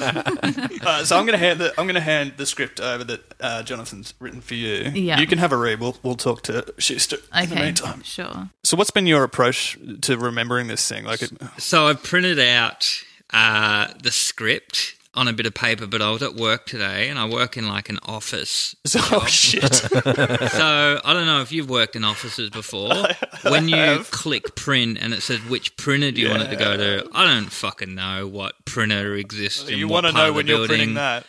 Uh, 0.80 1.04
so 1.04 1.18
I'm 1.18 1.26
going 1.26 1.38
to 1.38 1.44
hand 1.44 1.60
the 1.60 1.70
I'm 1.78 1.86
going 1.86 1.96
to 1.96 2.00
hand 2.00 2.34
the 2.36 2.46
script 2.46 2.80
over 2.80 3.04
that 3.04 3.20
uh, 3.40 3.62
Jonathan's 3.62 4.14
written 4.20 4.40
for 4.40 4.54
you. 4.54 4.90
Yeah. 4.94 5.18
You 5.20 5.26
can 5.26 5.38
have 5.38 5.52
a 5.52 5.56
read. 5.56 5.80
We'll 5.80 5.96
we'll 6.02 6.14
talk 6.14 6.42
to 6.44 6.72
Schuster 6.78 7.16
in 7.34 7.48
the 7.48 7.54
Okay, 7.56 7.64
meantime. 7.64 8.02
sure. 8.02 8.48
So 8.64 8.76
what's 8.76 8.90
been 8.90 9.06
your 9.06 9.24
approach 9.24 9.76
to 10.02 10.16
remembering 10.16 10.68
this 10.68 10.86
thing? 10.88 11.04
Like, 11.04 11.22
it, 11.22 11.32
So 11.58 11.88
I've 11.88 12.02
printed 12.02 12.38
out 12.38 12.88
uh, 13.32 13.88
the 14.02 14.10
script 14.10 14.94
on 15.14 15.26
a 15.28 15.32
bit 15.32 15.46
of 15.46 15.54
paper, 15.54 15.86
but 15.86 16.02
I 16.02 16.10
was 16.10 16.22
at 16.22 16.34
work 16.34 16.66
today, 16.66 17.08
and 17.08 17.18
I 17.18 17.28
work 17.28 17.56
in 17.56 17.66
like 17.66 17.88
an 17.88 17.98
office. 18.04 18.76
oh 19.12 19.26
shit! 19.26 19.62
So 20.58 21.00
I 21.04 21.12
don't 21.12 21.26
know 21.26 21.42
if 21.42 21.52
you've 21.52 21.68
worked 21.70 21.94
in 21.96 22.04
offices 22.04 22.50
before. 22.50 22.92
when 23.42 23.68
you 23.68 24.04
click 24.10 24.54
print 24.54 24.98
and 25.00 25.12
it 25.12 25.22
says 25.22 25.40
which 25.44 25.76
printer 25.76 26.10
do 26.10 26.20
you 26.20 26.30
want 26.30 26.42
it 26.42 26.50
to 26.50 26.56
go 26.56 26.76
to, 26.76 27.08
I 27.12 27.24
don't 27.24 27.50
fucking 27.50 27.94
know 27.94 28.26
what 28.26 28.64
printer 28.64 29.14
exists. 29.14 29.68
in 29.68 29.78
you 29.78 29.86
what 29.88 30.04
want 30.04 30.06
to 30.06 30.12
part 30.12 30.28
know 30.28 30.32
when 30.32 30.46
you're 30.46 30.66
printing 30.66 30.94
that? 30.94 31.24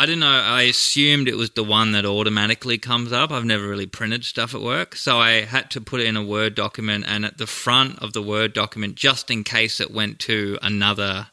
I 0.00 0.06
don't 0.06 0.20
know. 0.20 0.28
I 0.28 0.62
assumed 0.62 1.26
it 1.26 1.36
was 1.36 1.50
the 1.50 1.64
one 1.64 1.90
that 1.90 2.06
automatically 2.06 2.78
comes 2.78 3.10
up. 3.10 3.32
I've 3.32 3.44
never 3.44 3.66
really 3.66 3.86
printed 3.86 4.24
stuff 4.24 4.54
at 4.54 4.60
work, 4.60 4.94
so 4.94 5.18
I 5.18 5.40
had 5.40 5.72
to 5.72 5.80
put 5.80 6.00
it 6.00 6.06
in 6.06 6.16
a 6.16 6.22
Word 6.22 6.54
document. 6.54 7.04
And 7.08 7.24
at 7.24 7.38
the 7.38 7.48
front 7.48 7.98
of 7.98 8.12
the 8.12 8.22
Word 8.22 8.52
document, 8.52 8.94
just 8.94 9.28
in 9.28 9.42
case 9.42 9.80
it 9.80 9.90
went 9.90 10.20
to 10.20 10.56
another 10.62 11.26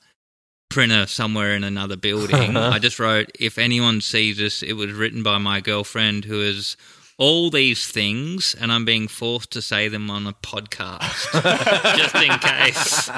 printer 0.67 1.05
somewhere 1.05 1.53
in 1.53 1.63
another 1.63 1.95
building, 1.95 2.57
I 2.57 2.79
just 2.79 2.97
wrote, 2.97 3.29
"If 3.39 3.59
anyone 3.59 4.01
sees 4.01 4.37
this, 4.37 4.63
it 4.63 4.73
was 4.73 4.91
written 4.93 5.21
by 5.21 5.37
my 5.37 5.61
girlfriend 5.61 6.25
who 6.25 6.41
is." 6.41 6.75
All 7.17 7.49
these 7.49 7.87
things, 7.89 8.55
and 8.59 8.73
I'm 8.73 8.83
being 8.83 9.07
forced 9.07 9.51
to 9.51 9.61
say 9.61 9.87
them 9.87 10.09
on 10.11 10.27
a 10.27 10.33
podcast, 10.33 11.31
just 11.97 12.13
in 12.15 12.29
case. 12.39 13.09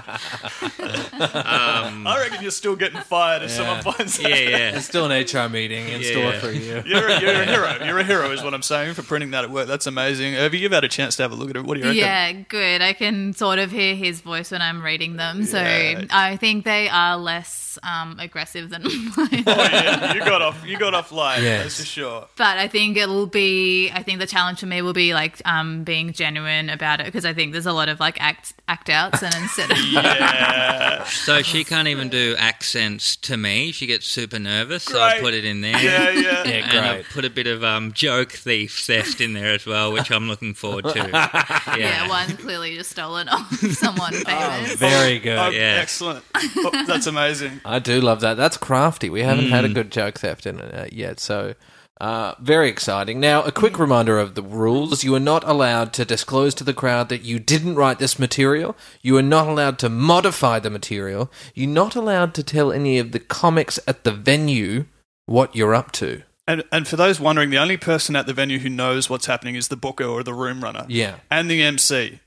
Um, 1.20 2.06
I 2.06 2.20
reckon 2.22 2.44
you're 2.44 2.52
still 2.52 2.76
getting 2.76 3.02
fired 3.02 3.42
if 3.42 3.50
someone 3.50 3.82
finds 3.82 4.20
yeah, 4.22 4.28
yeah. 4.36 4.72
There's 4.72 4.86
still 4.86 5.10
an 5.10 5.24
HR 5.26 5.50
meeting 5.50 5.88
in 5.88 6.04
store 6.04 6.34
for 6.34 6.52
you. 6.52 6.84
You're 6.86 7.08
a, 7.08 7.20
you're 7.20 7.32
a 7.32 7.46
hero. 7.46 7.86
You're 7.86 7.98
a 8.00 8.04
hero, 8.04 8.32
is 8.32 8.44
what 8.44 8.54
I'm 8.54 8.62
saying 8.62 8.94
for 8.94 9.02
printing 9.02 9.32
that 9.32 9.44
at 9.44 9.50
work. 9.50 9.68
That's 9.68 9.88
amazing. 9.88 10.34
Urvi, 10.36 10.60
you've 10.60 10.72
had 10.72 10.84
a 10.84 10.88
chance 10.90 11.16
to 11.16 11.24
have 11.24 11.32
a 11.32 11.36
look 11.36 11.50
at 11.50 11.56
it. 11.58 11.66
What 11.66 11.74
do 11.74 11.80
you 11.80 11.86
reckon? 11.88 11.98
Yeah, 11.98 12.32
good. 12.34 12.82
I 12.84 12.94
can 12.94 13.34
sort 13.34 13.58
of 13.58 13.72
hear 13.72 13.96
his 13.96 14.22
voice 14.22 14.52
when 14.52 14.62
I'm 14.62 14.84
reading 14.84 15.16
them, 15.16 15.44
so 15.46 15.58
Yeah. 15.58 16.06
I 16.12 16.36
think 16.38 16.66
they 16.66 16.88
are 16.88 17.18
less 17.18 17.50
um, 17.84 18.18
aggressive 18.20 18.70
than 18.70 18.84
mine. 18.84 19.44
Oh, 19.48 19.64
yeah. 19.72 20.14
You 20.14 20.20
got 20.20 20.42
off. 20.42 20.64
You 20.66 20.78
got 20.78 20.94
off 20.94 21.12
light. 21.12 21.42
Yes. 21.42 21.64
That's 21.64 21.80
for 21.80 21.86
sure. 21.86 22.28
But 22.38 22.58
I 22.58 22.68
think 22.68 22.98
it'll 22.98 23.28
be. 23.28 23.90
I 23.92 24.04
think 24.04 24.20
the 24.20 24.28
challenge 24.28 24.60
for 24.60 24.66
me 24.66 24.82
will 24.82 24.94
be 24.94 25.14
like 25.14 25.42
um, 25.46 25.84
being 25.84 26.12
genuine 26.14 26.70
about 26.70 27.00
it 27.00 27.06
because 27.06 27.26
I 27.26 27.34
think 27.34 27.54
there's 27.54 27.66
a 27.66 27.74
lot 27.74 27.90
of 27.90 28.00
like 28.00 28.22
act 28.22 28.54
act 28.68 28.90
outs 28.90 29.24
and 29.24 29.34
instead 29.36 29.72
of 29.72 29.78
Yeah. 29.92 31.04
So 31.06 31.42
she 31.42 31.64
can't 31.64 31.88
even 31.88 32.10
do 32.10 32.36
accents 32.38 33.16
to 33.18 33.38
me. 33.38 33.72
She 33.72 33.88
gets 33.88 34.06
super 34.08 34.40
nervous, 34.40 34.84
so 34.84 35.00
I 35.00 35.20
put 35.20 35.34
it 35.34 35.46
in 35.46 35.62
there. 35.62 35.82
Yeah, 35.82 36.10
yeah. 36.12 36.44
Yeah, 36.48 36.70
And 36.78 36.86
I 36.86 37.04
put 37.12 37.26
a 37.26 37.30
bit 37.30 37.48
of 37.48 37.64
um, 37.64 37.92
joke 37.92 38.32
thief 38.32 38.80
theft 38.86 39.20
in 39.22 39.34
there 39.34 39.54
as 39.54 39.66
well, 39.66 39.92
which 39.92 40.12
I'm 40.12 40.28
looking 40.28 40.54
forward 40.54 40.86
to. 40.86 41.10
Yeah, 41.10 41.76
yeah, 41.78 42.08
one 42.10 42.38
clearly 42.38 42.76
just 42.76 42.92
stolen 42.92 43.28
off 43.30 43.54
someone 43.74 44.14
famous. 44.14 44.76
Very 44.76 45.20
good. 45.20 45.38
Oh, 45.38 45.50
Yeah. 45.50 45.80
Excellent. 45.82 46.24
Oh, 46.36 46.84
that's 46.88 47.08
amazing. 47.08 47.60
I 47.68 47.80
do 47.80 48.00
love 48.02 48.22
that. 48.22 48.38
That's 48.38 48.58
crafty. 48.58 49.10
We 49.10 49.22
haven't 49.24 49.46
Mm. 49.48 49.50
had 49.52 49.66
a 49.66 49.70
good 49.70 49.92
joke 49.92 50.20
theft 50.20 50.46
in 50.46 50.60
it 50.60 50.74
uh, 50.74 50.86
yet, 50.92 51.20
so 51.20 51.54
uh, 52.00 52.36
very 52.40 52.70
exciting. 52.70 53.20
Now, 53.20 53.42
a 53.44 53.52
quick 53.52 53.80
reminder 53.80 54.20
of 54.20 54.36
the 54.36 54.44
rules: 54.44 55.04
you 55.04 55.16
are 55.16 55.20
not 55.20 55.44
allowed 55.48 55.94
to 55.94 56.06
disclose 56.06 56.54
to 56.56 56.64
the 56.64 56.74
crowd 56.74 57.10
that 57.10 57.24
you 57.24 57.40
didn't 57.40 57.76
write 57.76 58.00
this 58.00 58.20
material. 58.20 58.76
You 59.02 59.18
are 59.18 59.24
not 59.24 59.48
allowed 59.48 59.80
to 59.80 59.90
modify 59.90 60.60
the 60.60 60.70
material. 60.70 61.32
You're 61.56 61.70
not 61.70 61.96
allowed 61.96 62.34
to 62.36 62.44
tell 62.44 62.72
any 62.72 63.00
of 63.00 63.12
the 63.12 63.20
comics 63.20 63.80
at 63.88 64.04
the 64.04 64.12
venue 64.12 64.86
what 65.26 65.56
you're 65.56 65.76
up 65.76 65.92
to. 65.94 66.22
And 66.50 66.64
and 66.72 66.88
for 66.88 66.96
those 66.96 67.20
wondering, 67.20 67.50
the 67.50 67.58
only 67.58 67.78
person 67.78 68.16
at 68.16 68.26
the 68.28 68.34
venue 68.34 68.60
who 68.60 68.70
knows 68.70 69.10
what's 69.10 69.26
happening 69.26 69.56
is 69.56 69.68
the 69.68 69.76
booker 69.76 70.06
or 70.06 70.24
the 70.24 70.34
room 70.34 70.64
runner. 70.64 70.86
Yeah. 70.88 71.16
And 71.30 71.50
the 71.52 71.62
MC 71.64 72.20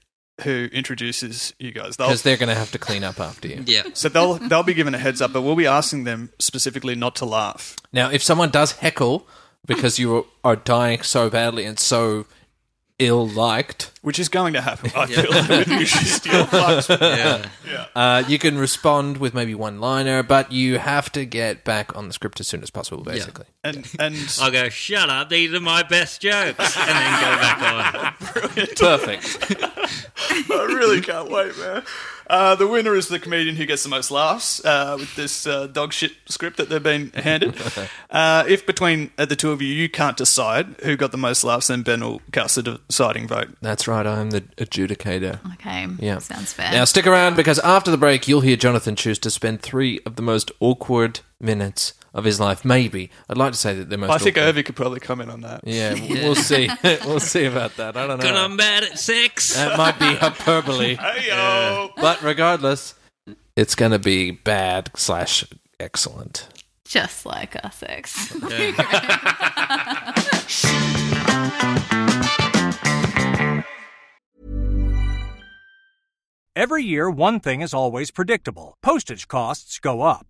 who 0.42 0.68
introduces 0.72 1.54
you 1.58 1.70
guys. 1.72 1.96
Because 1.96 2.22
they're 2.22 2.36
going 2.36 2.48
to 2.48 2.54
have 2.54 2.70
to 2.72 2.78
clean 2.78 3.04
up 3.04 3.20
after 3.20 3.48
you. 3.48 3.62
yeah. 3.66 3.82
so 3.94 4.08
they'll 4.08 4.34
they'll 4.34 4.62
be 4.62 4.74
given 4.74 4.94
a 4.94 4.98
heads 4.98 5.20
up, 5.20 5.32
but 5.32 5.42
we'll 5.42 5.56
be 5.56 5.66
asking 5.66 6.04
them 6.04 6.30
specifically 6.38 6.94
not 6.94 7.14
to 7.16 7.24
laugh. 7.24 7.76
Now, 7.92 8.10
if 8.10 8.22
someone 8.22 8.50
does 8.50 8.72
heckle 8.72 9.26
because 9.66 9.98
you 9.98 10.26
are 10.42 10.56
dying 10.56 11.02
so 11.02 11.28
badly 11.30 11.64
and 11.64 11.78
so 11.78 12.26
ill 12.98 13.26
liked, 13.26 13.90
Which 14.02 14.18
is 14.18 14.28
going 14.28 14.52
to 14.52 14.60
happen, 14.60 14.90
I 14.94 15.06
feel 15.06 15.30
like, 15.30 15.48
with 15.48 15.68
you 15.68 15.86
steel 15.86 16.44
fucks. 16.44 16.88
Yeah. 17.66 17.86
uh, 17.94 18.22
you 18.28 18.38
can 18.38 18.58
respond 18.58 19.16
with 19.16 19.32
maybe 19.32 19.54
one 19.54 19.80
liner, 19.80 20.22
but 20.22 20.52
you 20.52 20.78
have 20.78 21.10
to 21.12 21.24
get 21.24 21.64
back 21.64 21.96
on 21.96 22.08
the 22.08 22.12
script 22.12 22.40
as 22.40 22.48
soon 22.48 22.62
as 22.62 22.68
possible, 22.68 23.02
basically. 23.02 23.46
And 23.64 23.88
and 23.98 24.16
I'll 24.40 24.50
go, 24.50 24.68
shut 24.68 25.08
up, 25.08 25.30
these 25.30 25.52
are 25.54 25.60
my 25.60 25.82
best 25.82 26.20
jokes. 26.20 26.76
And 26.76 26.88
then 26.88 27.20
go 27.20 27.36
back 27.40 27.62
on. 27.62 28.66
Perfect. 28.76 29.54
I 30.50 30.64
really 30.68 31.00
can't 31.00 31.30
wait, 31.30 31.56
man. 31.58 31.82
Uh, 32.28 32.54
the 32.54 32.66
winner 32.68 32.94
is 32.94 33.08
the 33.08 33.18
comedian 33.18 33.56
who 33.56 33.66
gets 33.66 33.82
the 33.82 33.88
most 33.88 34.10
laughs 34.12 34.64
uh, 34.64 34.96
with 35.00 35.16
this 35.16 35.48
uh, 35.48 35.66
dog 35.66 35.92
shit 35.92 36.12
script 36.28 36.58
that 36.58 36.68
they've 36.68 36.82
been 36.82 37.10
handed. 37.12 37.54
Uh, 38.10 38.44
if 38.48 38.66
between 38.66 39.08
uh, 39.18 39.24
the 39.24 39.36
two 39.36 39.52
of 39.52 39.62
you 39.62 39.68
you 39.72 39.88
can't 39.88 40.16
decide 40.16 40.66
who 40.82 40.96
got 40.96 41.12
the 41.12 41.16
most 41.18 41.44
laughs, 41.44 41.68
then 41.68 41.82
Ben 41.82 42.00
will 42.00 42.20
cast 42.32 42.56
the 42.56 42.80
deciding 42.88 43.28
vote. 43.28 43.48
That's 43.62 43.86
right, 43.86 44.04
I'm 44.04 44.30
the 44.30 44.40
adjudicator. 44.40 45.38
Okay, 45.54 45.86
Yeah. 46.00 46.18
sounds 46.18 46.52
fair. 46.52 46.72
Now, 46.72 46.84
stick 46.86 47.06
around 47.06 47.36
because 47.36 47.60
after 47.60 47.90
the 47.92 47.96
break, 47.96 48.26
you'll 48.26 48.40
hear 48.40 48.56
Jonathan 48.56 48.96
choose 48.96 49.18
to 49.20 49.30
spend 49.30 49.62
three 49.62 50.00
of 50.04 50.16
the 50.16 50.22
most 50.22 50.50
awkward 50.58 51.20
minutes 51.40 51.92
of 52.14 52.24
his 52.24 52.40
life. 52.40 52.64
Maybe. 52.64 53.10
I'd 53.28 53.36
like 53.36 53.52
to 53.52 53.58
say 53.58 53.74
that 53.74 53.88
they're 53.88 53.98
most 53.98 54.10
I 54.10 54.18
think 54.18 54.36
awkward. 54.36 54.56
Urvi 54.56 54.64
could 54.64 54.76
probably 54.76 55.00
comment 55.00 55.30
on 55.30 55.42
that. 55.42 55.62
Yeah, 55.64 55.94
we'll 55.94 56.34
see. 56.34 56.68
we'll 57.04 57.20
see 57.20 57.44
about 57.44 57.76
that. 57.76 57.96
I 57.96 58.06
don't 58.06 58.08
know. 58.08 58.16
Because 58.18 58.36
I'm 58.36 58.56
bad 58.56 58.84
at 58.84 58.98
sex. 58.98 59.54
That 59.54 59.76
might 59.78 59.98
be 59.98 60.14
hyperbole. 60.14 60.96
Hey 61.10 61.28
yo! 61.28 61.90
But 61.96 62.22
regardless, 62.22 62.94
it's 63.56 63.74
going 63.74 63.92
to 63.92 63.98
be 63.98 64.30
bad 64.30 64.90
slash 64.94 65.44
excellent. 65.78 66.48
Just 66.84 67.24
like 67.24 67.56
our 67.62 67.70
sex. 67.70 68.32
Every 76.56 76.84
year, 76.84 77.08
one 77.08 77.40
thing 77.40 77.60
is 77.60 77.72
always 77.72 78.10
predictable 78.10 78.76
postage 78.82 79.28
costs 79.28 79.78
go 79.78 80.02
up. 80.02 80.29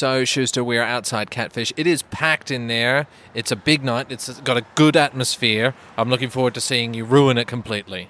So, 0.00 0.24
Schuster, 0.24 0.64
we 0.64 0.78
are 0.78 0.82
outside 0.82 1.30
Catfish. 1.30 1.74
It 1.76 1.86
is 1.86 2.04
packed 2.04 2.50
in 2.50 2.68
there. 2.68 3.06
It's 3.34 3.52
a 3.52 3.56
big 3.56 3.84
night. 3.84 4.06
It's 4.08 4.40
got 4.40 4.56
a 4.56 4.64
good 4.74 4.96
atmosphere. 4.96 5.74
I'm 5.98 6.08
looking 6.08 6.30
forward 6.30 6.54
to 6.54 6.60
seeing 6.62 6.94
you 6.94 7.04
ruin 7.04 7.36
it 7.36 7.46
completely. 7.46 8.08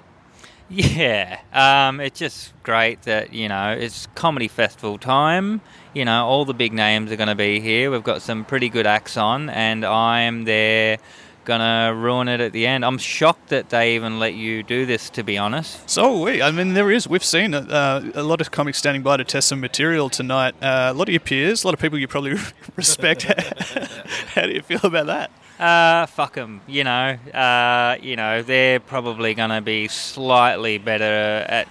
Yeah, 0.69 1.41
um, 1.53 1.99
it's 1.99 2.21
just 2.21 2.53
great 2.63 3.03
that 3.03 3.33
you 3.33 3.49
know 3.49 3.73
it's 3.73 4.07
comedy 4.15 4.47
festival 4.47 4.99
time. 4.99 5.63
You 5.93 6.05
know, 6.05 6.27
all 6.27 6.45
the 6.45 6.55
big 6.55 6.73
names 6.73 7.11
are 7.11 7.17
going 7.17 7.27
to 7.29 7.35
be 7.35 7.59
here. 7.59 7.91
We've 7.91 8.05
got 8.05 8.23
some 8.23 8.45
pretty 8.45 8.69
good 8.69 8.87
acts 8.87 9.17
on, 9.17 9.51
and 9.51 9.85
I'm 9.85 10.45
there 10.45 10.99
gonna 11.51 11.93
ruin 11.95 12.29
it 12.29 12.41
at 12.41 12.53
the 12.53 12.65
end. 12.67 12.85
I'm 12.85 12.99
shocked 12.99 13.49
that 13.49 13.71
they 13.71 13.97
even 13.97 14.19
let 14.19 14.35
you 14.35 14.63
do 14.63 14.87
this. 14.87 15.11
To 15.11 15.23
be 15.25 15.37
honest, 15.37 15.89
So 15.91 16.03
are 16.05 16.23
we. 16.25 16.41
I 16.41 16.51
mean, 16.51 16.75
there 16.75 16.91
is. 16.91 17.09
We've 17.09 17.25
seen 17.25 17.53
uh, 17.55 18.13
a 18.15 18.23
lot 18.23 18.41
of 18.41 18.51
comics 18.51 18.79
standing 18.79 19.03
by 19.03 19.17
to 19.17 19.25
test 19.25 19.49
some 19.49 19.61
material 19.61 20.09
tonight. 20.09 20.55
Uh, 20.63 20.91
a 20.93 20.95
lot 20.95 21.09
of 21.09 21.13
your 21.13 21.21
peers, 21.21 21.65
a 21.65 21.67
lot 21.67 21.75
of 21.75 21.81
people 21.81 21.99
you 21.99 22.07
probably 22.09 22.37
respect. 22.77 23.23
How 24.35 24.47
do 24.47 24.53
you 24.53 24.63
feel 24.63 24.81
about 24.85 25.07
that? 25.07 25.31
Uh, 25.59 26.07
fuck 26.07 26.35
them. 26.35 26.61
You 26.67 26.85
know, 26.85 27.19
uh, 27.35 27.97
you 28.01 28.17
know, 28.17 28.43
they're 28.43 28.81
probably 28.81 29.35
going 29.35 29.51
to 29.51 29.61
be 29.61 29.89
slightly 29.89 30.79
better 30.79 31.45
at 31.49 31.69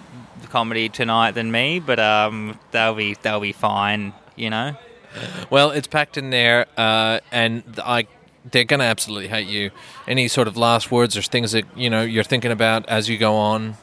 comedy 0.50 0.89
tonight 0.89 1.31
than 1.31 1.51
me, 1.51 1.79
but 1.79 2.00
um, 2.00 2.59
they'll 2.71 2.95
be 2.95 3.15
they'll 3.21 3.39
be 3.39 3.53
fine. 3.53 4.13
You 4.36 4.50
know. 4.50 4.75
Well, 5.50 5.71
it's 5.71 5.88
packed 5.88 6.17
in 6.17 6.29
there, 6.29 6.67
uh, 6.77 7.19
and 7.31 7.63
I. 7.83 8.07
They're 8.51 8.63
going 8.63 8.79
to 8.79 8.86
absolutely 8.86 9.27
hate 9.27 9.48
you. 9.48 9.72
Any 10.08 10.27
sort 10.27 10.48
of 10.48 10.58
last 10.58 10.91
words 10.91 11.15
or 11.18 11.22
things 11.22 11.51
that 11.51 11.65
you 11.75 11.89
know 11.89 12.01
you're 12.01 12.24
thinking 12.24 12.51
about 12.51 12.88
as 12.88 13.10
you 13.10 13.18
go 13.18 13.36
on? 13.36 13.77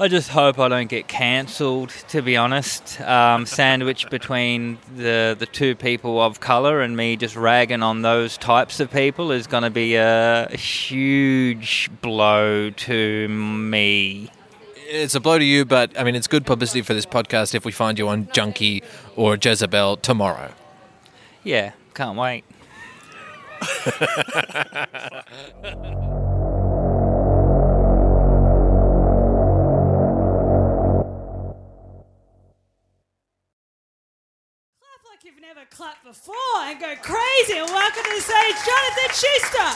I 0.00 0.08
just 0.08 0.30
hope 0.30 0.58
I 0.58 0.68
don't 0.68 0.88
get 0.88 1.08
cancelled. 1.08 1.90
To 2.08 2.22
be 2.22 2.34
honest, 2.34 2.98
um, 3.02 3.44
sandwiched 3.44 4.08
between 4.08 4.78
the 4.96 5.36
the 5.38 5.44
two 5.44 5.74
people 5.74 6.20
of 6.22 6.40
color 6.40 6.80
and 6.80 6.96
me 6.96 7.16
just 7.16 7.36
ragging 7.36 7.82
on 7.82 8.00
those 8.00 8.38
types 8.38 8.80
of 8.80 8.90
people 8.90 9.30
is 9.30 9.46
going 9.46 9.62
to 9.62 9.70
be 9.70 9.96
a 9.96 10.48
huge 10.56 11.90
blow 12.00 12.70
to 12.70 13.28
me. 13.28 14.30
It's 14.92 15.14
a 15.14 15.20
blow 15.20 15.38
to 15.38 15.44
you, 15.44 15.66
but 15.66 15.98
I 16.00 16.02
mean, 16.02 16.14
it's 16.14 16.26
good 16.26 16.46
publicity 16.46 16.80
for 16.80 16.94
this 16.94 17.04
podcast 17.06 17.54
if 17.54 17.66
we 17.66 17.70
find 17.70 17.98
you 17.98 18.08
on 18.08 18.24
Junkee 18.28 18.82
or 19.16 19.36
Jezebel 19.36 19.98
tomorrow. 19.98 20.52
Yeah, 21.44 21.72
can't 21.92 22.16
wait. 22.16 22.44
Clap 23.60 23.92
like 35.04 35.24
you've 35.24 35.40
never 35.42 35.66
clapped 35.70 36.04
before 36.04 36.34
and 36.62 36.80
go 36.80 36.94
crazy 37.02 37.58
and 37.58 37.68
welcome 37.68 38.02
to 38.02 38.10
the 38.14 38.20
stage 38.22 38.56
Jonathan 38.64 39.10
Schuster. 39.12 39.70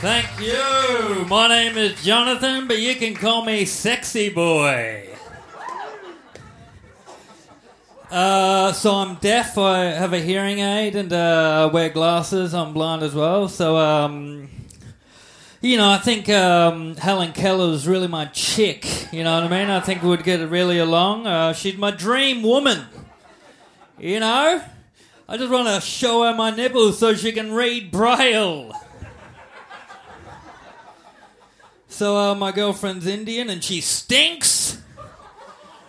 Thank 0.00 0.26
you. 0.40 1.24
My 1.26 1.48
name 1.48 1.78
is 1.78 2.02
Jonathan, 2.04 2.66
but 2.66 2.80
you 2.80 2.96
can 2.96 3.14
call 3.14 3.44
me 3.44 3.64
Sexy 3.64 4.30
Boy. 4.30 5.15
Uh, 8.10 8.72
so 8.72 8.94
I'm 8.94 9.16
deaf. 9.16 9.58
I 9.58 9.86
have 9.86 10.12
a 10.12 10.20
hearing 10.20 10.60
aid 10.60 10.94
and 10.94 11.12
uh, 11.12 11.68
wear 11.72 11.88
glasses. 11.88 12.54
I'm 12.54 12.72
blind 12.72 13.02
as 13.02 13.14
well. 13.14 13.48
So, 13.48 13.76
um, 13.76 14.48
you 15.60 15.76
know, 15.76 15.90
I 15.90 15.98
think 15.98 16.28
um, 16.28 16.94
Helen 16.96 17.32
Keller 17.32 17.72
is 17.72 17.88
really 17.88 18.06
my 18.06 18.26
chick. 18.26 19.12
You 19.12 19.24
know 19.24 19.34
what 19.34 19.52
I 19.52 19.58
mean? 19.58 19.70
I 19.70 19.80
think 19.80 20.04
we'd 20.04 20.22
get 20.22 20.48
really 20.48 20.78
along. 20.78 21.26
Uh, 21.26 21.52
she's 21.52 21.76
my 21.76 21.90
dream 21.90 22.44
woman. 22.44 22.84
You 23.98 24.20
know? 24.20 24.62
I 25.28 25.36
just 25.36 25.50
want 25.50 25.66
to 25.66 25.80
show 25.80 26.22
her 26.22 26.32
my 26.32 26.50
nipples 26.50 27.00
so 27.00 27.14
she 27.14 27.32
can 27.32 27.52
read 27.52 27.90
Braille. 27.90 28.72
So 31.88 32.16
uh, 32.16 32.34
my 32.36 32.52
girlfriend's 32.52 33.06
Indian 33.06 33.50
and 33.50 33.64
she 33.64 33.80
stinks. 33.80 34.65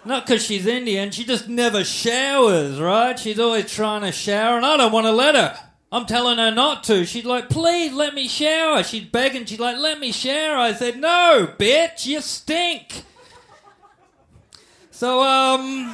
Not 0.08 0.26
because 0.26 0.42
she's 0.42 0.66
Indian, 0.66 1.12
she 1.12 1.26
just 1.26 1.50
never 1.50 1.84
showers, 1.84 2.80
right? 2.80 3.20
She's 3.20 3.40
always 3.40 3.70
trying 3.70 4.04
to 4.04 4.14
shower, 4.14 4.56
and 4.56 4.66
I 4.66 4.78
don't 4.78 4.94
want 4.94 5.06
to 5.06 5.12
let 5.12 5.36
her. 5.36 5.60
I'm 5.92 6.06
telling 6.06 6.38
her 6.38 6.50
not 6.50 6.86
to. 6.86 7.06
She's 7.06 7.26
like, 7.26 7.50
please 7.50 7.92
let 7.92 8.14
me 8.14 8.30
shower. 8.30 8.84
She's 8.84 9.04
begging, 9.04 9.44
she's 9.44 9.60
like, 9.60 9.76
let 9.76 10.00
me 10.00 10.14
shower. 10.14 10.56
I 10.56 10.74
said, 10.74 10.98
no, 11.02 11.54
bitch, 11.60 12.06
you 12.06 12.22
stink. 12.22 13.04
So, 14.92 15.22
um. 15.22 15.94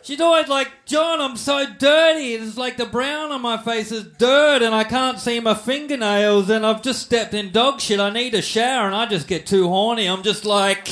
She's 0.00 0.22
always 0.22 0.48
like, 0.48 0.86
John, 0.86 1.20
I'm 1.20 1.36
so 1.36 1.66
dirty. 1.66 2.32
It's 2.34 2.56
like 2.56 2.78
the 2.78 2.86
brown 2.86 3.30
on 3.30 3.42
my 3.42 3.58
face 3.58 3.92
is 3.92 4.04
dirt 4.04 4.62
and 4.62 4.74
I 4.74 4.84
can't 4.84 5.18
see 5.18 5.38
my 5.38 5.54
fingernails 5.54 6.48
and 6.48 6.64
I've 6.64 6.82
just 6.82 7.02
stepped 7.02 7.34
in 7.34 7.52
dog 7.52 7.82
shit. 7.82 8.00
I 8.00 8.08
need 8.08 8.32
a 8.32 8.42
shower 8.42 8.86
and 8.86 8.94
I 8.94 9.04
just 9.04 9.28
get 9.28 9.46
too 9.46 9.68
horny. 9.68 10.06
I'm 10.06 10.22
just 10.22 10.46
like. 10.46 10.88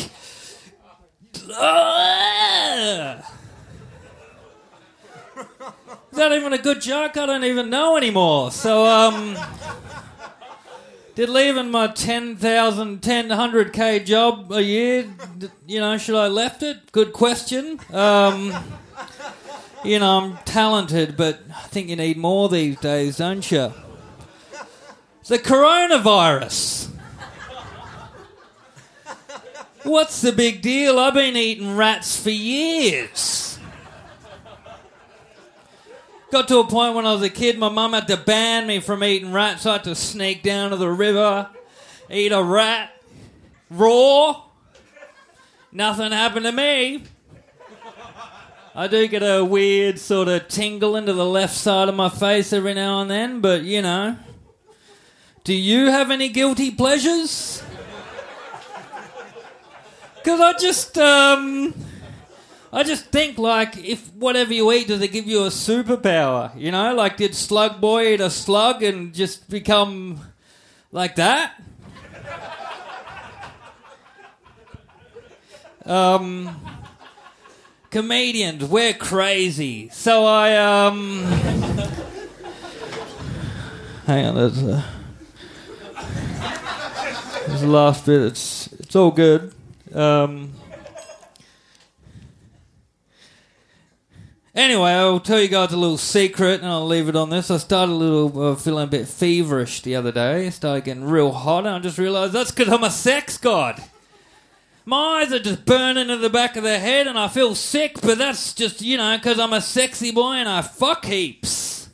Is 1.35 1.51
that 6.19 6.33
even 6.33 6.53
a 6.53 6.59
good 6.59 6.81
joke? 6.81 7.17
I 7.17 7.27
don't 7.27 7.45
even 7.45 7.71
know 7.71 7.97
anymore. 7.97 8.51
So, 8.51 8.85
um. 8.85 9.37
Did 11.15 11.29
leaving 11.29 11.71
my 11.71 11.89
10,000, 11.89 13.03
1000k 13.03 14.07
job 14.07 14.51
a 14.51 14.63
year, 14.63 15.07
you 15.67 15.79
know, 15.79 15.99
should 15.99 16.15
I 16.15 16.29
left 16.29 16.63
it? 16.63 16.91
Good 16.91 17.13
question. 17.13 17.79
Um, 17.93 18.55
you 19.85 19.99
know, 19.99 20.21
I'm 20.21 20.39
talented, 20.47 21.19
but 21.19 21.41
I 21.55 21.67
think 21.67 21.91
you 21.91 21.97
need 21.97 22.17
more 22.17 22.49
these 22.49 22.79
days, 22.79 23.19
don't 23.19 23.51
you? 23.51 23.75
The 25.27 25.39
coronavirus. 25.39 26.92
What's 29.85 30.21
the 30.21 30.33
big 30.33 30.63
deal? 30.63 30.99
I've 30.99 31.15
been 31.15 31.37
eating 31.37 31.77
rats 31.77 32.21
for 32.21 32.31
years. 32.31 33.59
Got 36.31 36.49
to 36.49 36.61
a 36.61 36.67
point 36.67 36.95
when 36.95 37.05
I 37.05 37.13
was 37.13 37.23
a 37.23 37.29
kid, 37.29 37.59
my 37.59 37.69
mum 37.69 37.93
had 37.93 38.07
to 38.09 38.17
ban 38.17 38.67
me 38.67 38.81
from 38.81 39.03
eating 39.05 39.33
rats. 39.33 39.67
I 39.67 39.75
had 39.75 39.85
to 39.85 39.95
sneak 39.95 40.43
down 40.43 40.71
to 40.71 40.77
the 40.77 40.89
river, 40.89 41.49
eat 42.09 42.33
a 42.33 42.43
rat, 42.43 42.91
raw. 43.69 44.45
Nothing 45.73 46.13
happened 46.13 46.47
to 46.47 46.53
me. 46.53 47.03
I 48.75 48.89
do 48.89 49.07
get 49.09 49.23
a 49.23 49.45
weird 49.45 49.99
sort 49.99 50.29
of 50.29 50.49
tingle 50.49 50.97
into 50.97 51.13
the 51.13 51.27
left 51.27 51.55
side 51.55 51.89
of 51.91 51.95
my 51.95 52.09
face 52.09 52.53
every 52.53 52.73
now 52.73 53.03
and 53.03 53.11
then, 53.11 53.41
but 53.41 53.65
you 53.65 53.83
know. 53.83 54.17
Do 55.45 55.53
you 55.53 55.91
have 55.91 56.11
any 56.11 56.29
guilty 56.29 56.71
pleasures? 56.71 57.63
Because 60.23 60.41
I 60.41 60.53
just, 60.59 60.99
um. 60.99 61.75
I 62.75 62.85
just 62.85 63.05
think 63.07 63.37
like 63.37 63.77
if 63.77 64.11
whatever 64.15 64.55
you 64.55 64.73
eat, 64.73 64.89
does 64.89 65.03
it 65.03 65.09
give 65.09 65.27
you 65.27 65.41
a 65.45 65.49
superpower? 65.49 66.59
You 66.59 66.71
know, 66.71 66.95
like 66.95 67.19
did 67.19 67.35
Slug 67.35 67.83
Boy 67.83 68.15
eat 68.15 68.23
a 68.23 68.31
slug 68.31 68.83
and 68.83 69.13
just 69.13 69.51
become 69.51 70.21
like 70.91 71.17
that? 71.17 71.61
Um, 75.85 76.57
comedians, 77.91 78.65
we're 78.65 78.95
crazy. 78.95 79.91
So 79.91 80.25
I 80.25 80.57
um, 80.57 81.25
hang 84.07 84.27
on, 84.27 84.35
there's 84.35 84.63
a, 84.63 84.85
there's 87.49 87.61
the 87.61 87.67
last 87.67 88.07
bit. 88.07 88.23
It's 88.23 88.73
it's 88.73 88.97
all 88.97 89.11
good. 89.11 89.53
Um. 89.95 90.53
Anyway, 94.55 94.91
I'll 94.91 95.19
tell 95.19 95.41
you 95.41 95.49
guys 95.49 95.73
a 95.73 95.79
little 95.79 95.97
secret, 95.97 96.61
and 96.61 96.69
I'll 96.69 96.87
leave 96.87 97.09
it 97.09 97.17
on 97.17 97.31
this. 97.31 97.51
I 97.51 97.57
started 97.57 97.93
a 97.93 97.95
little 97.95 98.43
uh, 98.43 98.55
feeling 98.55 98.85
a 98.85 98.87
bit 98.87 99.09
feverish 99.09 99.81
the 99.81 99.97
other 99.97 100.13
day. 100.13 100.47
I 100.47 100.51
started 100.51 100.85
getting 100.85 101.05
real 101.05 101.33
hot, 101.33 101.67
and 101.67 101.75
I 101.75 101.79
just 101.79 101.97
realised 101.97 102.35
that's 102.35 102.51
because 102.51 102.71
I'm 102.71 102.85
a 102.85 102.91
sex 102.91 103.39
god. 103.39 103.83
My 104.85 105.23
eyes 105.23 105.33
are 105.33 105.39
just 105.39 105.65
burning 105.65 106.09
to 106.09 106.19
the 106.19 106.29
back 106.29 106.57
of 106.57 106.65
the 106.65 106.79
head, 106.79 107.07
and 107.07 107.19
I 107.19 107.29
feel 107.29 107.55
sick. 107.55 108.01
But 108.03 108.19
that's 108.19 108.53
just 108.53 108.83
you 108.83 108.99
know 108.99 109.17
because 109.17 109.39
I'm 109.39 109.55
a 109.55 109.61
sexy 109.63 110.11
boy 110.11 110.35
and 110.35 110.49
I 110.49 110.61
fuck 110.61 111.07
heaps. 111.07 111.89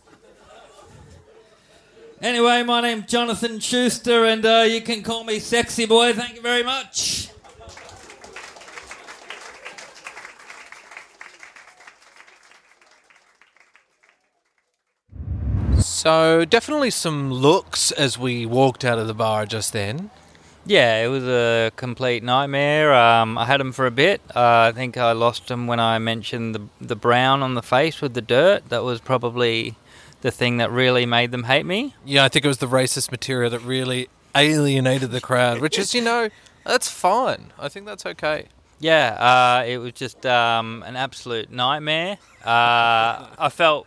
Anyway, 2.21 2.65
my 2.65 2.81
name's 2.81 3.07
Jonathan 3.07 3.61
Schuster, 3.61 4.25
and 4.25 4.45
uh, 4.45 4.65
you 4.67 4.81
can 4.81 5.05
call 5.05 5.23
me 5.23 5.39
Sexy 5.39 5.87
Boy. 5.87 6.13
Thank 6.13 6.35
you 6.35 6.43
very 6.43 6.65
much. 6.65 7.29
So 15.79 16.45
definitely 16.45 16.91
some 16.91 17.33
looks 17.33 17.93
as 17.93 18.19
we 18.19 18.47
walked 18.47 18.85
out 18.85 18.99
of 18.99 19.07
the 19.07 19.15
bar 19.15 19.47
just 19.47 19.73
then. 19.73 20.11
Yeah, 20.67 21.03
it 21.03 21.09
was 21.09 21.25
a 21.25 21.73
complete 21.77 22.23
nightmare. 22.23 22.93
Um, 22.93 23.39
I 23.39 23.47
had 23.47 23.61
him 23.61 23.73
for 23.73 23.87
a 23.87 23.91
bit. 23.91 24.21
Uh, 24.35 24.69
I 24.69 24.73
think 24.73 24.97
I 24.99 25.13
lost 25.13 25.51
him 25.51 25.67
when 25.67 25.81
I 25.81 25.99
mentioned 25.99 26.55
the 26.55 26.63
the 26.81 26.97
brown 26.97 27.43
on 27.43 27.55
the 27.55 27.63
face 27.63 28.03
with 28.03 28.13
the 28.15 28.21
dirt. 28.21 28.69
That 28.69 28.85
was 28.85 29.01
probably 29.01 29.77
the 30.21 30.31
thing 30.31 30.59
that 30.59 30.71
really 30.71 31.07
made 31.07 31.31
them 31.31 31.45
hate 31.45 31.65
me. 31.65 31.95
Yeah, 32.05 32.25
I 32.25 32.29
think 32.29 32.45
it 32.45 32.49
was 32.49 32.59
the 32.59 32.67
racist 32.67 33.11
material 33.11 33.51
that 33.51 33.61
really 33.61 34.09
alienated 34.35 35.11
the 35.11 35.21
crowd, 35.21 35.61
which 35.61 35.79
is, 35.79 35.95
you 35.95 36.03
know, 36.03 36.29
that's 36.65 36.91
fine. 36.91 37.53
I 37.59 37.69
think 37.69 37.87
that's 37.87 38.05
okay. 38.05 38.47
Yeah, 38.81 39.15
uh, 39.15 39.65
it 39.65 39.79
was 39.79 39.93
just 39.93 40.25
um, 40.27 40.85
an 40.87 40.97
absolute 40.97 41.51
nightmare. 41.51 42.19
Uh, 42.45 43.27
I 43.39 43.49
felt 43.51 43.87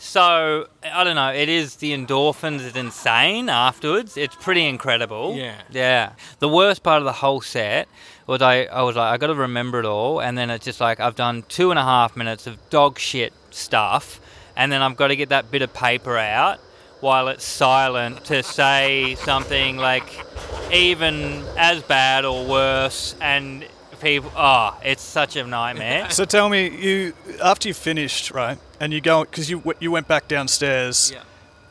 so. 0.00 0.66
I 0.82 1.04
don't 1.04 1.14
know. 1.14 1.32
It 1.32 1.48
is 1.48 1.76
the 1.76 1.92
endorphins 1.92 2.60
is 2.60 2.74
insane 2.74 3.48
afterwards. 3.48 4.16
It's 4.16 4.34
pretty 4.34 4.66
incredible. 4.66 5.36
Yeah. 5.36 5.60
Yeah. 5.70 6.12
The 6.38 6.48
worst 6.48 6.82
part 6.82 6.98
of 6.98 7.04
the 7.04 7.12
whole 7.12 7.40
set 7.40 7.86
was 8.26 8.42
I, 8.42 8.64
I 8.64 8.82
was 8.82 8.96
like, 8.96 9.12
I 9.12 9.16
got 9.18 9.26
to 9.28 9.34
remember 9.34 9.78
it 9.78 9.84
all, 9.86 10.20
and 10.20 10.38
then 10.38 10.50
it's 10.50 10.64
just 10.64 10.80
like 10.80 11.00
I've 11.00 11.16
done 11.16 11.44
two 11.48 11.70
and 11.70 11.78
a 11.78 11.84
half 11.84 12.16
minutes 12.16 12.46
of 12.46 12.58
dog 12.70 12.98
shit 12.98 13.32
stuff, 13.50 14.20
and 14.56 14.72
then 14.72 14.82
I've 14.82 14.96
got 14.96 15.08
to 15.08 15.16
get 15.16 15.28
that 15.28 15.50
bit 15.50 15.62
of 15.62 15.72
paper 15.74 16.16
out 16.16 16.58
while 17.00 17.28
it's 17.28 17.44
silent 17.44 18.24
to 18.26 18.42
say 18.42 19.16
something 19.16 19.78
like 19.78 20.24
even 20.72 21.42
as 21.56 21.82
bad 21.82 22.24
or 22.24 22.46
worse, 22.46 23.14
and 23.20 23.64
people, 24.00 24.30
oh, 24.36 24.76
it's 24.84 25.02
such 25.02 25.36
a 25.36 25.46
nightmare. 25.46 26.10
So 26.10 26.24
tell 26.24 26.48
me, 26.48 26.68
you 26.68 27.12
after 27.42 27.68
you 27.68 27.74
finished, 27.74 28.30
right, 28.30 28.58
and 28.80 28.92
you 28.92 29.00
go 29.00 29.24
because 29.24 29.48
you 29.50 29.62
you 29.80 29.90
went 29.90 30.08
back 30.08 30.28
downstairs 30.28 31.10
Yeah. 31.14 31.22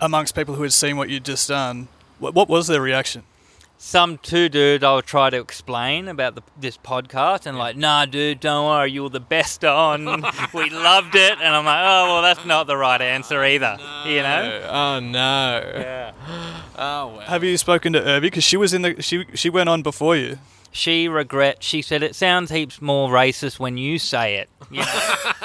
amongst 0.02 0.36
people 0.36 0.56
who 0.56 0.64
had 0.64 0.74
seen 0.74 0.98
what 0.98 1.10
you'd 1.10 1.26
just 1.26 1.48
done. 1.50 1.88
What, 2.20 2.34
what 2.36 2.50
was 2.50 2.68
their 2.68 2.82
reaction? 2.82 3.24
some 3.82 4.18
two 4.18 4.50
dudes 4.50 4.84
I'll 4.84 5.02
try 5.02 5.30
to 5.30 5.38
explain 5.40 6.10
about 6.10 6.36
the, 6.36 6.42
this 6.60 6.76
podcast 6.78 7.46
and 7.46 7.58
like, 7.58 7.78
nah, 7.78 8.06
dude, 8.06 8.42
don't 8.42 8.66
worry, 8.66 8.92
you're 8.92 9.10
the 9.10 9.22
best 9.22 9.64
on. 9.64 10.04
we 10.54 10.70
loved 10.70 11.16
it, 11.16 11.38
and 11.42 11.56
I'm 11.56 11.64
like, 11.64 11.80
oh 11.82 12.06
well, 12.14 12.22
that's 12.22 12.46
not 12.46 12.68
the 12.68 12.76
right 12.76 13.02
answer 13.02 13.42
either. 13.42 13.78
You 14.06 14.22
know? 14.22 14.68
Oh 14.70 15.00
no. 15.00 15.62
Yeah. 15.76 16.12
Oh 16.82 17.08
well. 17.08 17.20
Have 17.22 17.44
you 17.44 17.58
spoken 17.58 17.92
to 17.92 18.00
Urvi? 18.00 18.22
Because 18.22 18.44
she 18.46 18.56
was 18.56 18.74
in 18.74 18.82
the 18.84 19.02
she 19.02 19.26
she 19.34 19.50
went 19.50 19.68
on 19.68 19.82
before 19.82 20.16
you. 20.16 20.40
She 20.72 21.08
regrets. 21.08 21.66
She 21.66 21.82
said 21.82 22.04
it 22.04 22.16
sounds 22.16 22.52
heaps 22.52 22.82
more 22.82 23.10
racist 23.10 23.60
when 23.60 23.78
you 23.78 23.98
say 24.00 24.36
it. 24.36 24.50
You 24.72 24.82
know? 24.82 24.86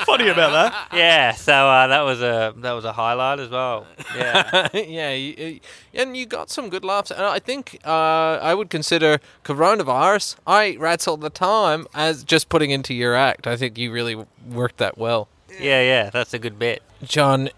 Funny 0.05 0.29
about 0.29 0.51
that. 0.53 0.89
yeah. 0.93 1.33
So 1.33 1.55
uh, 1.55 1.87
that 1.87 2.03
was 2.03 2.21
a 2.21 2.53
that 2.59 2.73
was 2.73 2.85
a 2.85 2.93
highlight 2.93 3.41
as 3.41 3.49
well. 3.49 3.87
Yeah. 4.15 4.69
yeah, 4.75 5.13
you, 5.13 5.61
and 5.95 6.15
you 6.17 6.27
got 6.27 6.51
some 6.51 6.69
good 6.69 6.85
laughs. 6.85 7.11
And 7.11 7.23
I 7.23 7.39
think 7.39 7.79
uh, 7.87 8.39
I 8.43 8.55
would 8.55 8.69
consider 8.69 9.19
coronavirus. 9.45 10.37
I 10.47 10.69
eat 10.69 10.81
rats 10.81 11.09
all 11.09 11.17
the 11.17 11.31
time 11.31 11.87
as 11.95 12.23
just 12.23 12.49
putting 12.51 12.71
into 12.71 12.93
your 12.93 13.15
act. 13.17 13.47
I 13.47 13.57
think 13.57 13.79
you 13.79 13.91
really 13.93 14.25
worked 14.47 14.77
that 14.77 14.99
well. 14.99 15.29
yeah. 15.59 15.81
Yeah. 15.83 16.11
That's 16.11 16.35
a 16.35 16.39
good 16.39 16.59
bit. 16.59 16.83
John, 17.03 17.49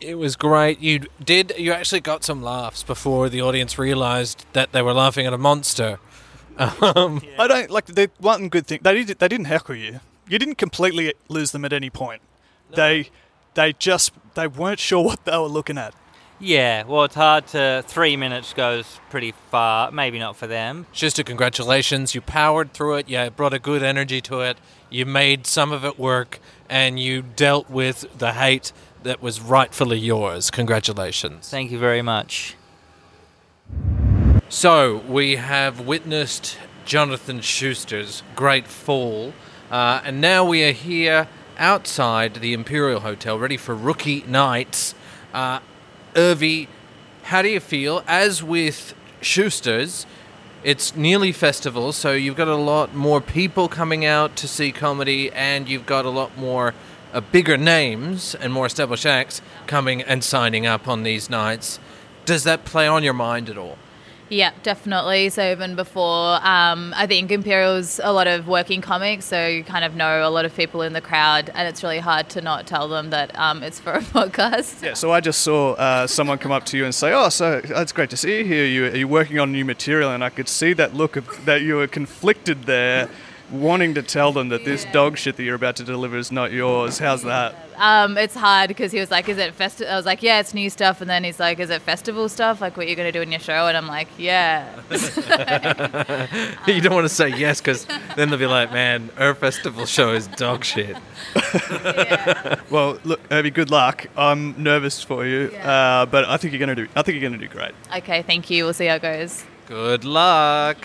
it 0.00 0.14
was 0.16 0.36
great. 0.36 0.78
You 0.80 1.00
did. 1.22 1.52
You 1.58 1.72
actually 1.72 2.00
got 2.00 2.22
some 2.24 2.40
laughs 2.42 2.82
before 2.84 3.28
the 3.28 3.42
audience 3.42 3.78
realized 3.78 4.46
that 4.52 4.70
they 4.72 4.80
were 4.82 4.94
laughing 4.94 5.26
at 5.26 5.32
a 5.32 5.38
monster. 5.38 5.98
Um, 6.60 7.22
I 7.38 7.46
don't 7.46 7.70
like 7.70 7.86
the 7.86 8.10
one 8.18 8.48
good 8.48 8.66
thing 8.66 8.80
they 8.82 9.04
did, 9.04 9.18
they 9.18 9.28
didn't 9.28 9.46
heckle 9.46 9.74
you. 9.74 10.00
You 10.28 10.38
didn't 10.38 10.56
completely 10.56 11.14
lose 11.28 11.50
them 11.50 11.64
at 11.64 11.72
any 11.72 11.90
point. 11.90 12.22
They 12.74 13.10
they 13.54 13.72
just 13.72 14.12
they 14.34 14.46
weren't 14.46 14.78
sure 14.78 15.04
what 15.04 15.24
they 15.24 15.36
were 15.36 15.46
looking 15.46 15.78
at. 15.78 15.94
Yeah. 16.38 16.84
Well, 16.84 17.04
it's 17.04 17.14
hard 17.14 17.46
to. 17.48 17.84
Three 17.86 18.16
minutes 18.16 18.54
goes 18.54 18.98
pretty 19.10 19.34
far. 19.50 19.90
Maybe 19.90 20.18
not 20.18 20.36
for 20.36 20.46
them. 20.46 20.86
Schuster, 20.92 21.22
congratulations. 21.22 22.14
You 22.14 22.22
powered 22.22 22.72
through 22.72 22.96
it. 22.96 23.08
You 23.08 23.30
brought 23.30 23.52
a 23.52 23.58
good 23.58 23.82
energy 23.82 24.20
to 24.22 24.40
it. 24.40 24.56
You 24.88 25.04
made 25.04 25.46
some 25.46 25.70
of 25.70 25.84
it 25.84 25.98
work, 25.98 26.40
and 26.68 26.98
you 26.98 27.22
dealt 27.22 27.68
with 27.68 28.06
the 28.18 28.32
hate 28.32 28.72
that 29.02 29.22
was 29.22 29.40
rightfully 29.40 29.98
yours. 29.98 30.50
Congratulations. 30.50 31.48
Thank 31.48 31.70
you 31.70 31.78
very 31.78 32.02
much. 32.02 32.56
So, 34.52 34.96
we 35.06 35.36
have 35.36 35.78
witnessed 35.78 36.58
Jonathan 36.84 37.40
Schuster's 37.40 38.24
great 38.34 38.66
fall, 38.66 39.32
uh, 39.70 40.02
and 40.04 40.20
now 40.20 40.44
we 40.44 40.64
are 40.64 40.72
here 40.72 41.28
outside 41.56 42.34
the 42.34 42.52
Imperial 42.52 42.98
Hotel, 42.98 43.38
ready 43.38 43.56
for 43.56 43.76
rookie 43.76 44.24
nights. 44.26 44.96
Uh, 45.32 45.60
Urvi, 46.14 46.66
how 47.22 47.42
do 47.42 47.48
you 47.48 47.60
feel? 47.60 48.02
As 48.08 48.42
with 48.42 48.92
Schuster's, 49.20 50.04
it's 50.64 50.96
nearly 50.96 51.30
festival, 51.30 51.92
so 51.92 52.10
you've 52.10 52.36
got 52.36 52.48
a 52.48 52.56
lot 52.56 52.92
more 52.92 53.20
people 53.20 53.68
coming 53.68 54.04
out 54.04 54.34
to 54.34 54.48
see 54.48 54.72
comedy, 54.72 55.30
and 55.30 55.68
you've 55.68 55.86
got 55.86 56.04
a 56.04 56.10
lot 56.10 56.36
more 56.36 56.74
uh, 57.12 57.20
bigger 57.20 57.56
names 57.56 58.34
and 58.34 58.52
more 58.52 58.66
established 58.66 59.06
acts 59.06 59.42
coming 59.68 60.02
and 60.02 60.24
signing 60.24 60.66
up 60.66 60.88
on 60.88 61.04
these 61.04 61.30
nights. 61.30 61.78
Does 62.24 62.42
that 62.42 62.64
play 62.64 62.88
on 62.88 63.04
your 63.04 63.14
mind 63.14 63.48
at 63.48 63.56
all? 63.56 63.78
Yeah, 64.30 64.52
definitely. 64.62 65.28
So 65.28 65.50
even 65.50 65.74
before, 65.74 66.36
um, 66.46 66.94
I 66.96 67.06
think 67.08 67.32
Imperial's 67.32 68.00
a 68.02 68.12
lot 68.12 68.28
of 68.28 68.46
working 68.46 68.80
comics, 68.80 69.24
so 69.24 69.46
you 69.46 69.64
kind 69.64 69.84
of 69.84 69.96
know 69.96 70.26
a 70.26 70.30
lot 70.30 70.44
of 70.44 70.54
people 70.54 70.82
in 70.82 70.92
the 70.92 71.00
crowd, 71.00 71.50
and 71.52 71.66
it's 71.66 71.82
really 71.82 71.98
hard 71.98 72.28
to 72.30 72.40
not 72.40 72.66
tell 72.66 72.86
them 72.86 73.10
that 73.10 73.36
um, 73.36 73.64
it's 73.64 73.80
for 73.80 73.92
a 73.92 74.00
podcast. 74.18 74.82
Yeah, 74.82 74.94
so 74.94 75.10
I 75.10 75.20
just 75.20 75.42
saw 75.42 75.72
uh, 75.72 76.06
someone 76.06 76.38
come 76.38 76.52
up 76.52 76.64
to 76.66 76.78
you 76.78 76.84
and 76.84 76.94
say, 76.94 77.12
"Oh, 77.12 77.28
so 77.28 77.60
it's 77.64 77.92
great 77.92 78.10
to 78.10 78.16
see 78.16 78.38
you 78.38 78.44
here. 78.44 78.64
You, 78.64 78.84
are 78.86 78.96
you 78.96 79.08
working 79.08 79.40
on 79.40 79.50
new 79.50 79.64
material?" 79.64 80.12
And 80.12 80.22
I 80.22 80.30
could 80.30 80.48
see 80.48 80.72
that 80.74 80.94
look 80.94 81.16
of 81.16 81.44
that 81.44 81.62
you 81.62 81.74
were 81.74 81.88
conflicted 81.88 82.64
there, 82.64 83.10
wanting 83.50 83.94
to 83.94 84.02
tell 84.02 84.32
them 84.32 84.48
that 84.50 84.64
this 84.64 84.84
dog 84.92 85.16
shit 85.18 85.36
that 85.36 85.42
you're 85.42 85.54
about 85.54 85.76
to 85.76 85.84
deliver 85.84 86.16
is 86.16 86.30
not 86.30 86.52
yours. 86.52 86.98
How's 86.98 87.22
that? 87.22 87.54
Um, 87.76 88.18
it's 88.18 88.34
hard 88.34 88.68
because 88.68 88.92
he 88.92 89.00
was 89.00 89.10
like, 89.10 89.28
"Is 89.28 89.38
it 89.38 89.54
festival?" 89.54 89.92
I 89.92 89.96
was 89.96 90.04
like, 90.04 90.22
"Yeah, 90.22 90.40
it's 90.40 90.52
new 90.52 90.68
stuff," 90.68 91.00
and 91.00 91.08
then 91.08 91.24
he's 91.24 91.40
like, 91.40 91.58
"Is 91.60 91.70
it 91.70 91.80
festival 91.80 92.28
stuff? 92.28 92.60
Like 92.60 92.76
what 92.76 92.86
you're 92.86 92.96
gonna 92.96 93.10
do 93.10 93.22
in 93.22 93.30
your 93.30 93.40
show?" 93.40 93.68
And 93.68 93.76
I'm 93.76 93.86
like, 93.86 94.08
"Yeah." 94.18 94.68
you 96.66 96.80
don't 96.82 96.94
want 96.94 97.06
to 97.06 97.14
say 97.14 97.28
yes 97.28 97.60
because 97.60 97.86
then 98.16 98.28
they'll 98.28 98.38
be 98.38 98.46
like, 98.46 98.70
man, 98.70 99.08
our 99.18 99.34
festival 99.34 99.86
show 99.86 100.12
is 100.12 100.26
dog 100.28 100.64
shit. 100.64 100.96
Well, 102.70 102.98
look, 103.04 103.26
Urvi, 103.30 103.52
good 103.52 103.70
luck. 103.70 104.06
I'm 104.16 104.62
nervous 104.62 105.02
for 105.02 105.26
you, 105.26 105.48
uh, 105.58 106.06
but 106.06 106.24
I 106.26 106.36
think 106.36 106.52
you're 106.52 106.60
gonna 106.60 106.74
do. 106.74 106.86
I 106.94 107.02
think 107.02 107.20
you're 107.20 107.28
gonna 107.28 107.40
do 107.40 107.48
great. 107.48 107.72
okay, 107.96 108.22
thank 108.22 108.48
you. 108.50 108.64
We'll 108.64 108.74
see 108.74 108.86
how 108.86 108.94
it 108.96 109.02
goes. 109.02 109.44
Good 109.66 110.04
luck. 110.04 110.78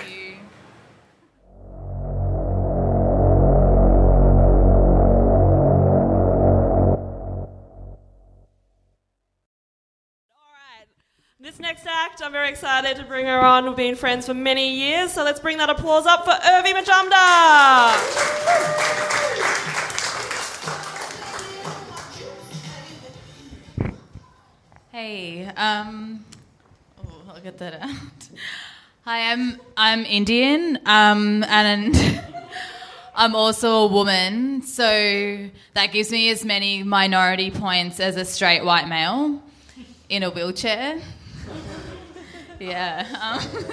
This 11.46 11.60
next 11.60 11.86
act, 11.86 12.24
I'm 12.26 12.32
very 12.32 12.50
excited 12.50 12.98
to 12.98 13.04
bring 13.04 13.28
her 13.28 13.40
on. 13.40 13.68
We've 13.68 13.76
been 13.76 13.96
friends 13.96 14.26
for 14.26 14.34
many 14.34 14.78
years, 14.78 15.12
so 15.12 15.24
let's 15.24 15.40
bring 15.40 15.60
that 15.60 15.70
applause 15.70 16.08
up 16.08 16.26
for 16.26 16.32
Urvi 16.32 16.74
Majumdar. 16.74 17.92
Hey, 24.92 25.46
um, 25.56 26.26
oh, 27.06 27.22
I'll 27.30 27.42
get 27.42 27.60
that 27.60 27.80
out. 27.80 27.92
Hi, 29.04 29.32
I'm 29.32 29.62
I'm 29.78 30.04
Indian, 30.04 30.80
um, 30.88 31.44
and 31.44 31.96
I'm 33.16 33.36
also 33.36 33.84
a 33.84 33.88
woman, 33.88 34.64
so 34.64 35.48
that 35.76 35.92
gives 35.92 36.10
me 36.10 36.32
as 36.32 36.44
many 36.44 36.82
minority 36.82 37.52
points 37.52 38.00
as 38.00 38.16
a 38.16 38.26
straight 38.26 38.66
white 38.66 38.88
male 38.88 39.44
in 40.10 40.24
a 40.24 40.32
wheelchair. 40.32 41.00
Yeah. 42.60 43.40
Um, 43.42 43.66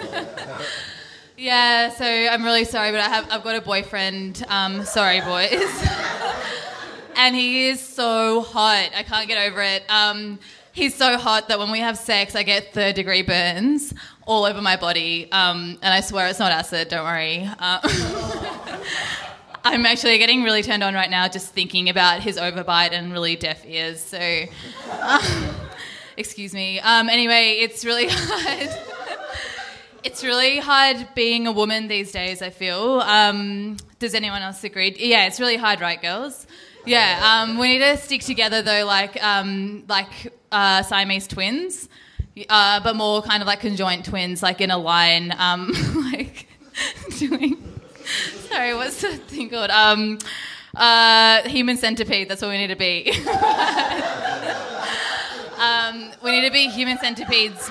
yeah. 1.37 1.91
So 1.91 2.05
I'm 2.05 2.45
really 2.45 2.65
sorry, 2.65 2.91
but 2.91 3.01
I 3.01 3.09
have 3.09 3.31
I've 3.31 3.45
got 3.45 3.57
a 3.57 3.61
boyfriend. 3.61 4.45
Um, 4.49 4.85
sorry, 4.85 5.21
boys. 5.21 5.51
and 7.17 7.35
he 7.35 7.69
is 7.69 7.81
so 7.81 8.43
hot. 8.43 8.91
I 8.97 9.03
can't 9.03 9.29
get 9.29 9.51
over 9.51 9.63
it. 9.63 9.85
Um, 9.89 10.39
he's 10.73 10.95
so 10.95 11.17
hot 11.19 11.49
that 11.49 11.59
when 11.59 11.71
we 11.71 11.81
have 11.81 11.99
sex, 11.99 12.35
I 12.35 12.43
get 12.43 12.73
third 12.73 12.95
degree 12.95 13.23
burns 13.23 13.95
all 14.27 14.45
over 14.45 14.61
my 14.61 14.77
body. 14.77 15.31
Um, 15.31 15.79
and 15.83 15.95
I 15.95 16.01
swear 16.01 16.29
it's 16.29 16.39
not 16.39 16.53
acid. 16.53 16.89
Don't 16.89 17.05
worry. 17.05 17.49
Uh, 17.59 17.81
I'm 19.65 19.87
actually 19.87 20.19
getting 20.19 20.43
really 20.43 20.63
turned 20.63 20.83
on 20.83 20.95
right 20.95 21.11
now 21.11 21.29
just 21.29 21.53
thinking 21.53 21.89
about 21.89 22.21
his 22.21 22.37
overbite 22.37 22.93
and 22.93 23.13
really 23.13 23.37
deaf 23.37 23.65
ears. 23.65 24.01
So, 24.01 24.45
uh, 24.91 25.55
excuse 26.17 26.55
me. 26.55 26.81
Um, 26.81 27.09
anyway, 27.09 27.59
it's 27.61 27.85
really 27.85 28.07
hard. 28.11 28.71
It's 30.05 30.25
really 30.25 30.59
hard 30.59 31.09
being 31.15 31.47
a 31.47 31.53
woman 31.53 31.87
these 31.87 32.11
days, 32.11 32.43
I 32.43 32.51
feel. 32.51 33.01
Um, 33.01 33.77
does 33.99 34.15
anyone 34.15 34.43
else 34.43 34.65
agree? 34.65 34.95
Yeah, 34.99 35.27
it's 35.27 35.39
really 35.39 35.57
hard, 35.57 35.81
right, 35.81 36.01
girls? 36.01 36.47
Yeah, 36.85 37.45
um, 37.45 37.59
we 37.59 37.69
need 37.69 37.79
to 37.79 37.97
stick 37.97 38.23
together 38.23 38.61
though, 38.63 38.85
like 38.85 39.23
um, 39.23 39.85
like 39.89 40.33
uh, 40.51 40.83
Siamese 40.83 41.29
twins, 41.29 41.89
uh, 42.49 42.81
but 42.81 42.97
more 42.97 43.23
kind 43.23 43.41
of 43.41 43.47
like 43.47 43.61
conjoint 43.61 44.05
twins, 44.05 44.43
like 44.43 44.61
in 44.61 44.73
a 44.73 44.79
line, 44.79 45.33
um, 45.39 45.73
like 46.13 46.49
doing. 47.19 47.57
Sorry, 48.49 48.75
what's 48.75 49.01
the 49.01 49.17
thing 49.17 49.51
called? 49.51 49.71
Um, 49.71 50.19
uh, 50.75 51.49
human 51.49 51.77
centipede. 51.77 52.29
That's 52.29 52.43
what 52.43 52.49
we 52.49 52.59
need 52.59 52.69
to 52.69 52.77
be. 52.77 53.13
um, 55.63 56.11
we 56.23 56.33
need 56.33 56.45
to 56.45 56.53
be 56.53 56.69
human 56.69 56.99
centipedes, 56.99 57.71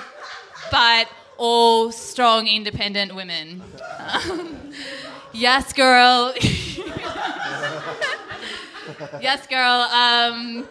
but 0.70 1.08
all 1.36 1.92
strong, 1.92 2.46
independent 2.46 3.14
women. 3.14 3.62
Um, 3.98 4.72
yes, 5.32 5.72
girl. 5.74 6.32
yes, 9.20 9.46
girl. 9.46 9.82
Um, 9.92 10.66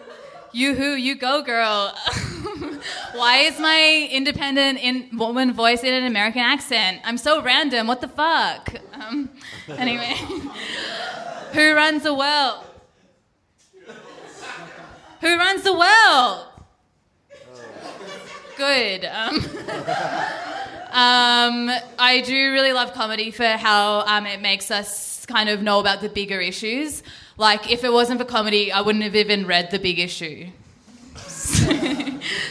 you 0.52 0.74
who, 0.74 0.94
you 0.94 1.14
go, 1.14 1.42
girl. 1.42 1.94
Why 3.14 3.36
is 3.38 3.60
my 3.60 4.08
independent 4.10 4.80
in 4.80 5.16
woman 5.16 5.52
voice 5.52 5.84
in 5.84 5.94
an 5.94 6.04
American 6.04 6.42
accent? 6.42 7.00
I'm 7.04 7.18
so 7.18 7.40
random. 7.40 7.86
What 7.86 8.00
the 8.00 8.08
fuck? 8.08 8.74
Um, 8.92 9.30
anyway, 9.68 10.14
who 11.52 11.74
runs 11.74 12.02
the 12.02 12.14
world? 12.14 12.64
Who 15.20 15.36
runs 15.36 15.62
the 15.62 15.72
world? 15.72 16.51
Good. 18.62 19.04
Um, 19.06 19.34
um, 20.92 21.70
I 21.98 22.22
do 22.24 22.52
really 22.52 22.72
love 22.72 22.92
comedy 22.92 23.32
for 23.32 23.44
how 23.44 24.02
um, 24.06 24.24
it 24.24 24.40
makes 24.40 24.70
us 24.70 25.26
kind 25.26 25.48
of 25.48 25.62
know 25.62 25.80
about 25.80 26.00
the 26.00 26.08
bigger 26.08 26.40
issues. 26.40 27.02
Like, 27.36 27.72
if 27.72 27.82
it 27.82 27.92
wasn't 27.92 28.20
for 28.20 28.24
comedy, 28.24 28.70
I 28.70 28.82
wouldn't 28.82 29.02
have 29.02 29.16
even 29.16 29.48
read 29.48 29.72
the 29.72 29.80
big 29.80 29.98
issue. 29.98 30.46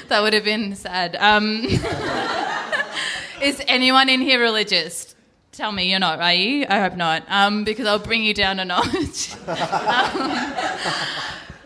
that 0.10 0.20
would 0.22 0.34
have 0.34 0.44
been 0.44 0.76
sad. 0.76 1.16
Um, 1.16 1.62
is 3.42 3.64
anyone 3.70 4.10
in 4.10 4.20
here 4.20 4.42
religious? 4.42 5.16
Tell 5.54 5.72
me 5.72 5.90
you're 5.92 6.00
not, 6.02 6.20
are 6.20 6.34
you? 6.34 6.66
I 6.68 6.82
hope 6.82 6.98
not, 6.98 7.24
um, 7.30 7.64
because 7.64 7.88
I'll 7.88 8.00
bring 8.00 8.22
you 8.22 8.34
down 8.34 8.60
a 8.60 8.66
notch. 8.66 9.34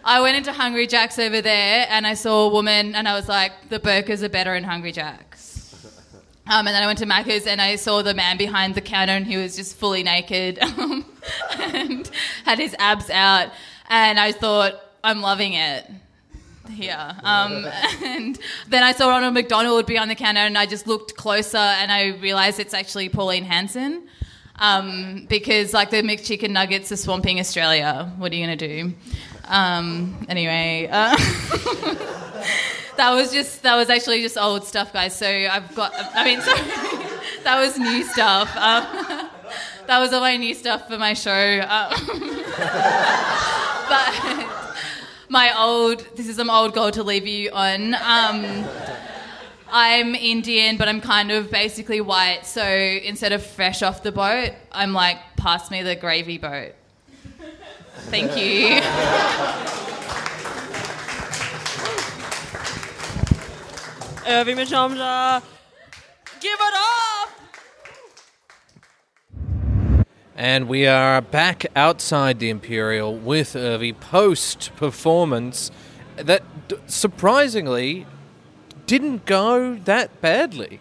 I 0.08 0.22
went 0.22 0.38
into 0.38 0.54
Hungry 0.54 0.86
Jack's 0.86 1.18
over 1.18 1.42
there 1.42 1.88
and 1.90 2.06
I 2.06 2.14
saw 2.14 2.46
a 2.46 2.50
woman 2.50 2.94
and 2.94 3.08
I 3.08 3.16
was 3.16 3.28
like, 3.28 3.70
the 3.70 3.80
burkas 3.80 4.22
are 4.22 4.30
better 4.30 4.54
in 4.54 4.64
Hungry 4.64 4.92
Jack's. 4.92 5.42
Um, 6.48 6.68
and 6.68 6.76
then 6.76 6.84
I 6.84 6.86
went 6.86 7.00
to 7.00 7.08
Macca's 7.08 7.48
and 7.48 7.60
I 7.60 7.76
saw 7.76 8.04
the 8.04 8.14
man 8.14 8.38
behind 8.38 8.76
the 8.76 8.82
counter 8.82 9.14
and 9.14 9.26
he 9.26 9.36
was 9.36 9.56
just 9.56 9.76
fully 9.78 10.04
naked 10.04 10.60
um, 10.62 11.04
and 11.58 12.08
had 12.44 12.60
his 12.60 12.76
abs 12.78 13.10
out. 13.10 13.50
And 13.90 14.20
I 14.20 14.32
thought, 14.32 14.80
I'm 15.04 15.22
loving 15.22 15.54
it. 15.54 15.90
Yeah. 16.70 17.16
Um, 17.24 17.66
and 18.04 18.38
then 18.68 18.84
I 18.84 18.92
saw 18.92 19.10
Ronald 19.10 19.34
McDonald 19.34 19.88
behind 19.88 20.12
the 20.12 20.16
counter 20.16 20.42
and 20.42 20.56
I 20.56 20.68
just 20.68 20.86
looked 20.86 21.16
closer 21.16 21.58
and 21.58 21.92
I 21.92 22.10
realised 22.18 22.60
it's 22.60 22.76
actually 22.76 23.10
Pauline 23.10 23.46
Hanson. 23.46 24.08
Um, 24.58 25.26
because 25.28 25.74
like 25.74 25.90
the 25.90 26.04
mixed 26.04 26.28
chicken 26.28 26.54
nuggets 26.54 26.92
are 26.92 26.98
swamping 26.98 27.40
Australia. 27.40 28.14
What 28.18 28.32
are 28.32 28.36
you 28.36 28.44
gonna 28.46 28.56
do? 28.56 28.94
Um, 29.48 30.26
anyway, 30.30 30.88
uh, 30.92 31.16
that 32.98 33.12
was 33.14 33.32
just 33.32 33.64
that 33.64 33.76
was 33.76 33.90
actually 33.90 34.22
just 34.22 34.38
old 34.38 34.66
stuff, 34.66 34.94
guys. 34.94 35.16
So 35.16 35.28
I've 35.28 35.74
got. 35.76 35.94
I 35.96 36.24
mean, 36.26 36.42
sorry, 36.48 36.62
that 37.44 37.60
was 37.60 37.78
new 37.78 38.04
stuff. 38.04 38.56
Um, 38.56 39.30
that 39.88 40.00
was 40.00 40.14
all 40.14 40.22
my 40.22 40.38
new 40.38 40.54
stuff 40.54 40.88
for 40.88 40.98
my 40.98 41.14
show. 41.14 41.32
Um, 41.32 41.94
but 43.90 44.48
my 45.30 45.54
old. 45.58 46.06
This 46.16 46.28
is 46.28 46.38
some 46.38 46.50
old 46.50 46.74
gold 46.74 46.94
to 46.94 47.04
leave 47.04 47.28
you 47.28 47.52
on. 47.52 47.94
Um, 47.96 48.66
I'm 49.72 50.16
Indian, 50.16 50.78
but 50.78 50.88
I'm 50.88 51.02
kind 51.02 51.32
of 51.32 51.52
basically 51.52 52.02
white. 52.02 52.46
So 52.46 52.64
instead 52.64 53.32
of 53.32 53.46
fresh 53.46 53.82
off 53.82 54.04
the 54.04 54.12
boat, 54.12 54.52
I'm 54.72 54.94
like, 54.94 55.18
pass 55.36 55.70
me 55.70 55.82
the 55.84 55.96
gravy 55.96 56.38
boat. 56.38 56.74
Thank 58.10 58.38
you. 58.38 58.82
Eh, 64.28 64.40
Irving 64.40 64.58
Machamja. 64.58 65.44
Give 66.40 66.58
it 66.60 66.74
up! 66.74 67.30
And 70.36 70.68
we 70.68 70.88
are 70.88 71.22
back 71.22 71.68
outside 71.76 72.40
the 72.40 72.50
Imperial 72.50 73.16
with 73.16 73.56
uh, 73.56 73.60
Urvi 73.60 73.98
post 74.00 74.72
performance 74.76 75.70
that 76.16 76.42
surprisingly 76.88 78.08
didn't 78.88 79.26
go 79.26 79.76
that 79.86 80.22
badly. 80.22 80.80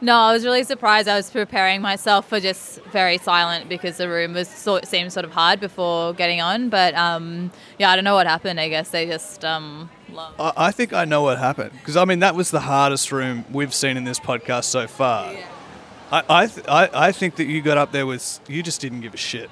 No, 0.00 0.16
I 0.16 0.32
was 0.32 0.44
really 0.44 0.64
surprised. 0.64 1.08
I 1.08 1.16
was 1.16 1.30
preparing 1.30 1.80
myself 1.80 2.28
for 2.28 2.40
just 2.40 2.82
very 2.86 3.18
silent 3.18 3.68
because 3.68 3.96
the 3.96 4.08
room 4.08 4.34
was 4.34 4.48
sort 4.48 4.86
seemed 4.86 5.12
sort 5.12 5.24
of 5.24 5.32
hard 5.32 5.60
before 5.60 6.12
getting 6.14 6.40
on. 6.40 6.68
But 6.68 6.94
um, 6.94 7.50
yeah, 7.78 7.90
I 7.90 7.96
don't 7.96 8.04
know 8.04 8.14
what 8.14 8.26
happened. 8.26 8.60
I 8.60 8.68
guess 8.68 8.90
they 8.90 9.06
just 9.06 9.44
um, 9.44 9.90
loved. 10.10 10.40
I, 10.40 10.52
I 10.56 10.70
think 10.72 10.92
I 10.92 11.04
know 11.04 11.22
what 11.22 11.38
happened 11.38 11.72
because 11.72 11.96
I 11.96 12.04
mean 12.04 12.18
that 12.20 12.34
was 12.34 12.50
the 12.50 12.60
hardest 12.60 13.12
room 13.12 13.44
we've 13.52 13.74
seen 13.74 13.96
in 13.96 14.04
this 14.04 14.20
podcast 14.20 14.64
so 14.64 14.86
far. 14.86 15.34
I 16.12 16.22
I, 16.28 16.46
th- 16.46 16.66
I 16.68 16.90
I 16.92 17.12
think 17.12 17.36
that 17.36 17.44
you 17.44 17.62
got 17.62 17.78
up 17.78 17.92
there 17.92 18.06
with 18.06 18.40
you 18.48 18.62
just 18.62 18.80
didn't 18.80 19.00
give 19.00 19.14
a 19.14 19.18
shit. 19.18 19.50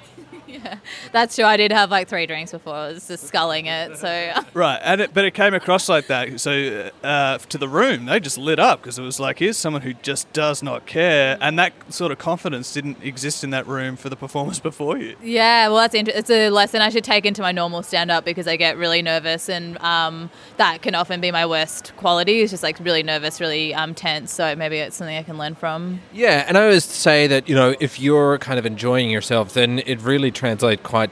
yeah, 0.63 0.77
that's 1.11 1.35
true. 1.35 1.45
I 1.45 1.57
did 1.57 1.71
have 1.71 1.89
like 1.89 2.07
three 2.07 2.25
drinks 2.25 2.51
before. 2.51 2.75
I 2.75 2.87
was 2.89 3.07
just 3.07 3.27
sculling 3.27 3.65
it. 3.65 3.97
So 3.97 4.33
Right, 4.53 4.79
and 4.83 5.01
it, 5.01 5.13
but 5.13 5.25
it 5.25 5.33
came 5.33 5.53
across 5.53 5.89
like 5.89 6.07
that. 6.07 6.39
So 6.39 6.91
uh, 7.03 7.37
to 7.37 7.57
the 7.57 7.67
room, 7.67 8.05
they 8.05 8.19
just 8.19 8.37
lit 8.37 8.59
up 8.59 8.81
because 8.81 8.99
it 8.99 9.03
was 9.03 9.19
like, 9.19 9.39
here's 9.39 9.57
someone 9.57 9.81
who 9.81 9.93
just 9.93 10.31
does 10.33 10.61
not 10.61 10.85
care, 10.85 11.37
and 11.41 11.57
that 11.57 11.73
sort 11.91 12.11
of 12.11 12.17
confidence 12.17 12.71
didn't 12.73 13.03
exist 13.03 13.43
in 13.43 13.49
that 13.51 13.67
room 13.67 13.95
for 13.95 14.09
the 14.09 14.15
performers 14.15 14.59
before 14.71 14.97
you. 14.97 15.15
Yeah, 15.23 15.67
well, 15.67 15.77
that's 15.77 15.95
inter- 15.95 16.13
it's 16.13 16.29
a 16.29 16.49
lesson 16.49 16.81
I 16.81 16.89
should 16.89 17.03
take 17.03 17.25
into 17.25 17.41
my 17.41 17.51
normal 17.51 17.83
stand 17.83 18.11
up 18.11 18.25
because 18.25 18.47
I 18.47 18.55
get 18.55 18.77
really 18.77 19.01
nervous, 19.01 19.49
and 19.49 19.77
um, 19.79 20.29
that 20.57 20.81
can 20.81 20.95
often 20.95 21.19
be 21.21 21.31
my 21.31 21.45
worst 21.45 21.93
quality. 21.97 22.41
It's 22.41 22.51
just 22.51 22.63
like 22.63 22.79
really 22.79 23.03
nervous, 23.03 23.41
really 23.41 23.73
um, 23.73 23.95
tense. 23.95 24.31
So 24.31 24.55
maybe 24.55 24.77
it's 24.77 24.95
something 24.95 25.17
I 25.17 25.23
can 25.23 25.37
learn 25.37 25.55
from. 25.55 26.01
Yeah, 26.13 26.45
and 26.47 26.57
I 26.57 26.63
always 26.63 26.83
say 26.83 27.27
that, 27.27 27.49
you 27.49 27.55
know, 27.55 27.75
if 27.79 27.99
you're 27.99 28.37
kind 28.37 28.59
of 28.59 28.65
enjoying 28.65 29.09
yourself, 29.09 29.53
then 29.53 29.79
it 29.85 30.01
really 30.01 30.31
translates 30.43 30.83
quite 30.83 31.09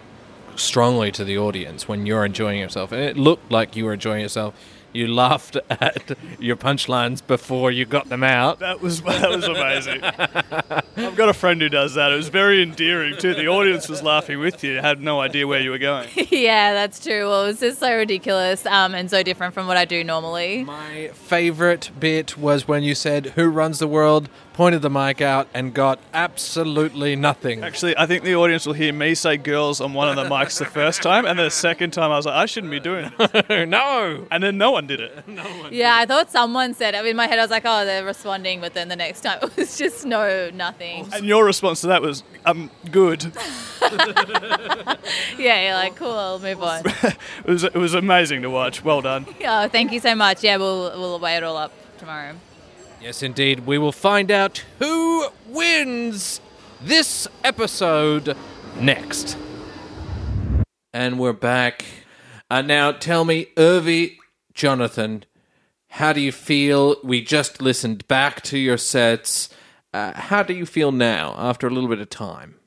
strongly 0.57 1.09
to 1.09 1.23
the 1.23 1.37
audience 1.37 1.87
when 1.87 2.05
you're 2.05 2.25
enjoying 2.25 2.59
yourself. 2.59 2.91
And 2.91 3.01
it 3.01 3.15
looked 3.15 3.49
like 3.49 3.77
you 3.77 3.85
were 3.85 3.93
enjoying 3.93 4.19
yourself. 4.19 4.53
You 4.91 5.07
laughed 5.07 5.55
at 5.69 6.17
your 6.37 6.57
punchlines 6.57 7.25
before 7.25 7.71
you 7.71 7.85
got 7.85 8.09
them 8.09 8.25
out. 8.25 8.59
That 8.59 8.81
was 8.81 9.01
that 9.03 9.29
was 9.29 9.45
amazing. 9.45 10.03
I've 10.03 11.15
got 11.15 11.29
a 11.29 11.33
friend 11.33 11.61
who 11.61 11.69
does 11.69 11.93
that. 11.93 12.11
It 12.11 12.17
was 12.17 12.27
very 12.27 12.61
endearing 12.61 13.15
too. 13.17 13.33
The 13.33 13.47
audience 13.47 13.87
was 13.87 14.03
laughing 14.03 14.39
with 14.39 14.65
you. 14.65 14.79
Had 14.79 14.99
no 14.99 15.21
idea 15.21 15.47
where 15.47 15.61
you 15.61 15.69
were 15.69 15.77
going. 15.77 16.09
yeah, 16.29 16.73
that's 16.73 17.01
true. 17.01 17.29
Well, 17.29 17.45
it 17.45 17.47
was 17.47 17.61
just 17.61 17.79
so 17.79 17.95
ridiculous 17.95 18.65
um, 18.65 18.93
and 18.93 19.09
so 19.09 19.23
different 19.23 19.53
from 19.53 19.65
what 19.65 19.77
I 19.77 19.85
do 19.85 20.03
normally. 20.03 20.65
My 20.65 21.11
favorite 21.13 21.89
bit 21.97 22.37
was 22.37 22.67
when 22.67 22.83
you 22.83 22.95
said, 22.95 23.27
Who 23.27 23.47
runs 23.47 23.79
the 23.79 23.87
world? 23.87 24.27
Pointed 24.53 24.81
the 24.81 24.89
mic 24.89 25.21
out 25.21 25.47
and 25.53 25.73
got 25.73 25.99
absolutely 26.13 27.15
nothing. 27.15 27.63
Actually, 27.63 27.97
I 27.97 28.05
think 28.05 28.23
the 28.23 28.35
audience 28.35 28.65
will 28.65 28.73
hear 28.73 28.91
me 28.93 29.15
say 29.15 29.37
"girls" 29.37 29.79
on 29.81 29.93
one 29.93 30.09
of 30.09 30.15
the 30.15 30.23
mics 30.25 30.59
the 30.59 30.65
first 30.65 31.01
time, 31.01 31.25
and 31.25 31.39
the 31.39 31.49
second 31.49 31.91
time 31.91 32.11
I 32.11 32.17
was 32.17 32.25
like, 32.25 32.35
I 32.35 32.45
shouldn't 32.45 32.71
be 32.71 32.79
doing 32.79 33.11
it. 33.19 33.69
no. 33.69 34.27
And 34.29 34.43
then 34.43 34.57
no 34.57 34.71
one 34.71 34.87
did 34.87 34.99
it. 34.99 35.23
No 35.27 35.43
one 35.43 35.71
Yeah, 35.73 35.95
I 35.95 36.05
thought 36.05 36.29
someone 36.29 36.73
said 36.73 36.93
it. 36.95 37.05
In 37.05 37.15
my 37.15 37.27
head, 37.27 37.39
I 37.39 37.43
was 37.43 37.51
like, 37.51 37.63
oh, 37.65 37.85
they're 37.85 38.03
responding, 38.03 38.59
but 38.59 38.73
then 38.73 38.89
the 38.89 38.95
next 38.95 39.21
time 39.21 39.39
it 39.43 39.55
was 39.55 39.77
just 39.77 40.05
no, 40.05 40.49
nothing. 40.51 41.07
And 41.13 41.25
your 41.25 41.45
response 41.45 41.81
to 41.81 41.87
that 41.87 42.01
was, 42.01 42.23
um, 42.45 42.69
good. 42.91 43.31
Yeah, 45.37 45.61
you're 45.65 45.73
like, 45.73 45.95
cool, 45.95 46.11
I'll 46.11 46.39
move 46.39 46.61
on. 46.61 46.83
It 46.85 47.15
was 47.45 47.63
it 47.63 47.73
was 47.75 47.93
amazing 47.93 48.41
to 48.43 48.49
watch. 48.49 48.83
Well 48.83 49.01
done. 49.01 49.25
oh, 49.45 49.67
thank 49.69 49.91
you 49.91 49.99
so 49.99 50.13
much. 50.15 50.43
Yeah, 50.43 50.57
we'll, 50.57 50.91
we'll 50.99 51.19
weigh 51.19 51.37
it 51.37 51.43
all 51.43 51.57
up 51.57 51.71
tomorrow. 51.97 52.35
Yes, 53.01 53.23
indeed. 53.23 53.65
We 53.65 53.79
will 53.79 53.91
find 53.91 54.29
out 54.29 54.63
who 54.77 55.25
wins 55.47 56.39
this 56.79 57.27
episode 57.43 58.37
next. 58.79 59.35
And 60.93 61.17
we're 61.17 61.33
back. 61.33 61.83
Uh, 62.51 62.61
now, 62.61 62.91
tell 62.91 63.25
me, 63.25 63.47
Urvi, 63.55 64.17
Jonathan, 64.53 65.25
how 65.87 66.13
do 66.13 66.21
you 66.21 66.31
feel? 66.31 66.97
We 67.03 67.23
just 67.23 67.59
listened 67.59 68.07
back 68.07 68.43
to 68.43 68.59
your 68.59 68.77
sets. 68.77 69.49
Uh, 69.91 70.13
how 70.13 70.43
do 70.43 70.53
you 70.53 70.67
feel 70.67 70.91
now 70.91 71.33
after 71.39 71.65
a 71.65 71.71
little 71.71 71.89
bit 71.89 71.99
of 71.99 72.09
time? 72.09 72.60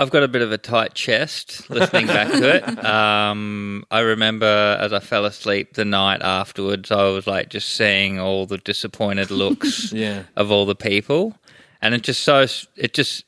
I've 0.00 0.10
got 0.10 0.24
a 0.24 0.28
bit 0.28 0.42
of 0.42 0.50
a 0.50 0.58
tight 0.58 0.94
chest 0.94 1.70
listening 1.70 2.06
back 2.08 2.28
to 2.32 2.56
it. 2.56 2.84
Um, 2.84 3.84
I 3.90 4.00
remember 4.00 4.76
as 4.80 4.92
I 4.92 4.98
fell 5.00 5.24
asleep 5.24 5.74
the 5.74 5.84
night 5.84 6.20
afterwards, 6.22 6.90
I 6.90 7.04
was 7.04 7.26
like 7.26 7.48
just 7.48 7.68
seeing 7.76 8.18
all 8.18 8.44
the 8.46 8.58
disappointed 8.58 9.30
looks 9.30 9.92
Yeah. 9.92 10.24
of 10.36 10.50
all 10.50 10.66
the 10.66 10.74
people, 10.74 11.34
and 11.80 11.94
it 11.94 12.02
just 12.02 12.22
so 12.22 12.46
it 12.76 12.94
just. 12.94 13.24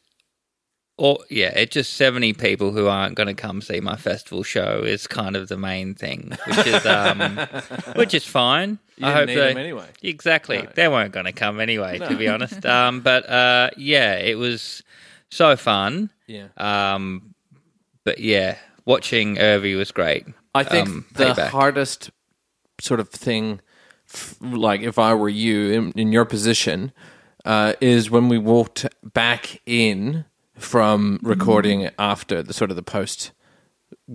Or 0.98 1.18
yeah, 1.28 1.48
it's 1.54 1.74
just 1.74 1.92
seventy 1.92 2.32
people 2.32 2.72
who 2.72 2.86
aren't 2.86 3.16
going 3.16 3.26
to 3.26 3.34
come 3.34 3.60
see 3.60 3.80
my 3.80 3.96
festival 3.96 4.42
show 4.42 4.82
is 4.82 5.06
kind 5.06 5.36
of 5.36 5.48
the 5.48 5.58
main 5.58 5.94
thing, 5.94 6.32
which 6.46 6.66
is 6.66 6.86
um, 6.86 7.20
which 7.96 8.14
is 8.14 8.24
fine. 8.24 8.78
You 8.96 9.06
I 9.06 9.10
didn't 9.10 9.16
hope 9.18 9.26
need 9.28 9.34
they 9.36 9.48
them 9.48 9.58
anyway. 9.58 9.86
exactly 10.02 10.66
they 10.74 10.88
weren't 10.88 11.12
going 11.12 11.26
to 11.26 11.32
come 11.34 11.60
anyway, 11.60 11.98
to 11.98 12.16
be 12.16 12.28
honest. 12.28 12.64
Um, 12.64 13.00
but 13.02 13.28
uh, 13.28 13.70
yeah, 13.76 14.14
it 14.14 14.38
was 14.38 14.82
so 15.30 15.56
fun. 15.56 16.10
Yeah. 16.26 16.48
Um, 16.56 17.34
but 18.04 18.18
yeah, 18.20 18.56
watching 18.84 19.36
Urvi 19.36 19.76
was 19.76 19.90
great. 19.92 20.26
I 20.54 20.62
think 20.64 20.88
Um, 20.88 21.04
the 21.14 21.24
payback. 21.26 21.48
hardest 21.48 22.10
sort 22.80 23.00
of 23.00 23.08
thing, 23.10 23.60
like 24.40 24.80
if 24.82 24.98
I 24.98 25.14
were 25.14 25.28
you 25.28 25.70
in, 25.72 25.92
in 25.92 26.12
your 26.12 26.24
position, 26.24 26.92
uh, 27.44 27.74
is 27.80 28.10
when 28.10 28.28
we 28.28 28.38
walked 28.38 28.86
back 29.02 29.60
in 29.66 30.24
from 30.58 31.18
recording 31.22 31.90
after 31.98 32.42
the 32.42 32.52
sort 32.54 32.70
of 32.70 32.76
the 32.76 32.82
post 32.82 33.32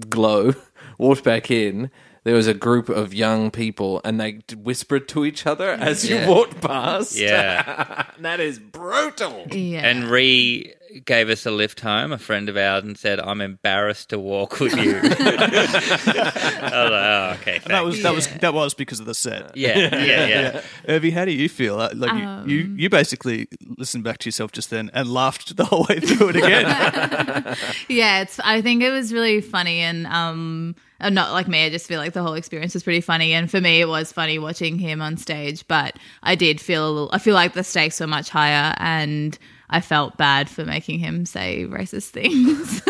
glow, 0.09 0.53
walked 0.97 1.23
back 1.23 1.51
in. 1.51 1.89
There 2.23 2.35
was 2.35 2.45
a 2.47 2.53
group 2.53 2.87
of 2.87 3.13
young 3.15 3.49
people, 3.49 3.99
and 4.05 4.19
they 4.21 4.41
whispered 4.55 5.07
to 5.09 5.25
each 5.25 5.47
other 5.47 5.71
as 5.71 6.07
Yeah. 6.07 6.25
you 6.25 6.29
walked 6.31 6.61
past. 6.61 7.15
Yeah. 7.17 8.05
that 8.19 8.39
is 8.39 8.59
brutal. 8.59 9.47
Yeah. 9.51 9.79
and 9.87 10.05
re 10.09 10.73
gave 11.05 11.29
us 11.29 11.45
a 11.45 11.51
lift 11.51 11.79
home, 11.79 12.11
a 12.11 12.17
friend 12.17 12.49
of 12.49 12.57
ours, 12.57 12.83
and 12.83 12.97
said, 12.97 13.19
"I'm 13.19 13.41
embarrassed 13.41 14.09
to 14.09 14.19
walk 14.19 14.59
with 14.59 14.75
you." 14.75 14.99
Like, 15.21 16.73
"Oh, 16.73 17.35
okay." 17.41 17.55
And 17.63 17.73
that 17.73 17.83
was 17.83 18.01
that 18.03 18.13
was 18.13 18.27
that 18.27 18.53
was 18.53 18.73
because 18.73 18.99
of 18.99 19.05
the 19.05 19.13
set. 19.13 19.55
Yeah, 19.55 19.77
yeah, 19.77 20.27
yeah. 20.27 20.61
Urvi, 20.87 21.11
how 21.13 21.25
do 21.25 21.31
you 21.31 21.49
feel? 21.49 21.79
Uh, 21.79 21.89
Like 21.95 22.11
you, 22.13 22.27
Um, 22.27 22.49
you, 22.49 22.57
you 22.77 22.89
basically 22.89 23.47
listened 23.77 24.03
back 24.03 24.17
to 24.19 24.27
yourself 24.27 24.51
just 24.51 24.69
then 24.69 24.89
and 24.93 25.11
laughed 25.11 25.55
the 25.55 25.65
whole 25.65 25.85
way 25.89 25.99
through 25.99 26.29
it 26.29 26.35
again. 26.37 26.65
yeah, 27.89 28.21
it's. 28.21 28.39
I 28.39 28.61
think 28.61 28.83
it 28.83 28.91
was 28.91 29.13
really 29.13 29.41
funny, 29.41 29.79
and 29.79 30.07
um, 30.07 30.75
not 31.01 31.31
like 31.33 31.47
me. 31.47 31.65
I 31.65 31.69
just 31.69 31.87
feel 31.87 31.99
like 31.99 32.13
the 32.13 32.23
whole 32.23 32.33
experience 32.33 32.73
was 32.73 32.83
pretty 32.83 33.01
funny, 33.01 33.33
and 33.33 33.49
for 33.49 33.61
me, 33.61 33.81
it 33.81 33.87
was 33.87 34.11
funny 34.11 34.39
watching 34.39 34.77
him 34.79 35.01
on 35.01 35.17
stage. 35.17 35.67
But 35.67 35.97
I 36.23 36.35
did 36.35 36.59
feel 36.61 36.87
a 36.87 36.91
little. 36.91 37.09
I 37.13 37.19
feel 37.19 37.35
like 37.35 37.53
the 37.53 37.63
stakes 37.63 37.99
were 37.99 38.07
much 38.07 38.29
higher, 38.29 38.73
and 38.77 39.37
I 39.71 39.79
felt 39.81 40.17
bad 40.17 40.49
for 40.49 40.65
making 40.65 40.99
him 40.99 41.25
say 41.25 41.65
racist 41.65 42.09
things. 42.09 42.81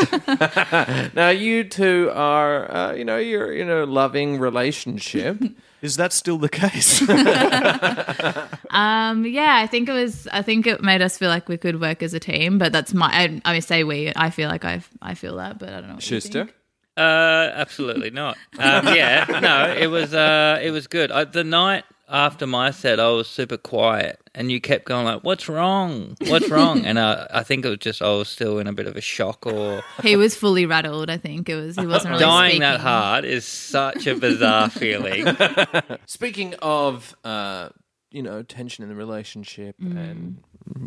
Now 1.13 1.29
you 1.29 1.63
two 1.63 2.11
are, 2.13 2.71
uh, 2.71 2.93
you 2.93 3.05
know, 3.05 3.17
you're 3.17 3.51
in 3.51 3.69
a 3.69 3.85
loving 3.85 4.39
relationship. 4.39 5.41
Is 5.81 5.97
that 5.97 6.13
still 6.13 6.37
the 6.37 6.49
case? 6.49 7.01
um, 8.69 9.25
yeah, 9.25 9.55
I 9.57 9.67
think 9.67 9.89
it 9.89 9.93
was. 9.93 10.27
I 10.31 10.43
think 10.43 10.67
it 10.67 10.81
made 10.81 11.01
us 11.01 11.17
feel 11.17 11.29
like 11.29 11.49
we 11.49 11.57
could 11.57 11.81
work 11.81 12.03
as 12.03 12.13
a 12.13 12.19
team. 12.19 12.59
But 12.59 12.71
that's 12.71 12.93
my. 12.93 13.07
I, 13.07 13.41
I 13.55 13.59
say 13.59 13.83
we. 13.83 14.11
I 14.15 14.29
feel 14.29 14.47
like 14.47 14.63
I. 14.63 14.81
I 15.01 15.15
feel 15.15 15.37
that, 15.37 15.57
but 15.57 15.69
I 15.69 15.79
don't 15.79 15.87
know. 15.87 15.95
What 15.95 16.09
you 16.09 16.19
Schuster. 16.19 16.45
think. 16.45 16.55
Uh, 16.97 17.49
absolutely 17.55 18.11
not. 18.11 18.37
Um, 18.59 18.87
yeah, 18.93 19.25
no, 19.41 19.73
it 19.73 19.87
was 19.87 20.13
uh, 20.13 20.59
it 20.61 20.69
was 20.69 20.85
good. 20.85 21.11
I, 21.11 21.23
the 21.23 21.43
night 21.43 21.83
after 22.11 22.45
my 22.45 22.71
set, 22.71 22.99
I 22.99 23.07
was 23.09 23.27
super 23.27 23.57
quiet, 23.57 24.19
and 24.35 24.51
you 24.51 24.59
kept 24.59 24.85
going 24.85 25.05
like, 25.05 25.23
"What's 25.23 25.47
wrong? 25.47 26.17
What's 26.27 26.49
wrong?" 26.49 26.85
and 26.85 26.97
uh, 26.97 27.27
I 27.31 27.43
think 27.43 27.65
it 27.65 27.69
was 27.69 27.77
just 27.79 28.01
I 28.01 28.09
was 28.09 28.27
still 28.27 28.59
in 28.59 28.67
a 28.67 28.73
bit 28.73 28.85
of 28.85 28.95
a 28.95 29.01
shock 29.01 29.45
or 29.47 29.81
He 30.03 30.15
was 30.15 30.35
fully 30.35 30.65
rattled. 30.65 31.09
I 31.09 31.17
think 31.17 31.47
it 31.49 31.55
was. 31.55 31.77
He 31.77 31.87
wasn't 31.87 32.11
really 32.11 32.23
dying 32.23 32.49
speaking. 32.51 32.61
that 32.61 32.79
hard 32.81 33.25
is 33.25 33.45
such 33.45 34.05
a 34.07 34.15
bizarre 34.15 34.69
feeling. 34.81 35.25
Speaking 36.05 36.53
of, 36.61 37.15
uh, 37.23 37.69
you 38.11 38.21
know, 38.21 38.43
tension 38.43 38.83
in 38.83 38.89
the 38.89 38.95
relationship 38.95 39.75
and 39.79 40.43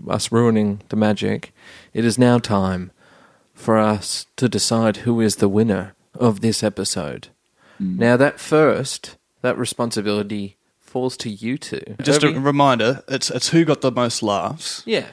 us 0.08 0.30
ruining 0.30 0.82
the 0.90 0.96
magic, 0.96 1.52
it 1.92 2.04
is 2.04 2.18
now 2.18 2.38
time 2.38 2.92
for 3.54 3.78
us 3.78 4.26
to 4.37 4.48
decide 4.48 4.98
who 4.98 5.20
is 5.20 5.37
the 5.37 5.48
winner 5.48 5.94
of 6.14 6.40
this 6.40 6.62
episode. 6.62 7.28
Now, 7.80 8.16
that 8.16 8.38
first, 8.38 9.16
that 9.42 9.58
responsibility 9.58 10.56
falls 10.94 11.16
to 11.16 11.28
you 11.28 11.59
two. 11.59 11.83
just 12.02 12.22
a 12.22 12.28
reminder: 12.30 13.02
it's 13.09 13.28
it's 13.28 13.48
who 13.48 13.64
got 13.64 13.80
the 13.80 13.90
most 13.90 14.22
laughs, 14.22 14.85
yeah. 14.87 15.07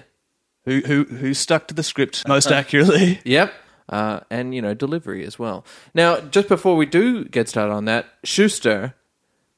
who 0.66 0.82
who 0.82 1.06
who 1.06 1.34
stuck 1.34 1.68
to 1.70 1.74
the 1.74 1.82
script 1.82 2.28
most 2.28 2.52
accurately. 2.52 3.20
Yep. 3.26 3.52
Uh, 3.90 4.22
and, 4.30 4.56
you 4.56 4.62
know, 4.62 4.74
delivery 4.74 5.26
as 5.26 5.38
well. 5.38 5.66
Now, 5.94 6.22
just 6.22 6.48
before 6.48 6.78
we 6.78 6.86
do 6.86 7.26
get 7.26 7.50
started 7.50 7.74
on 7.74 7.84
that, 7.86 8.06
Schuster, 8.24 8.94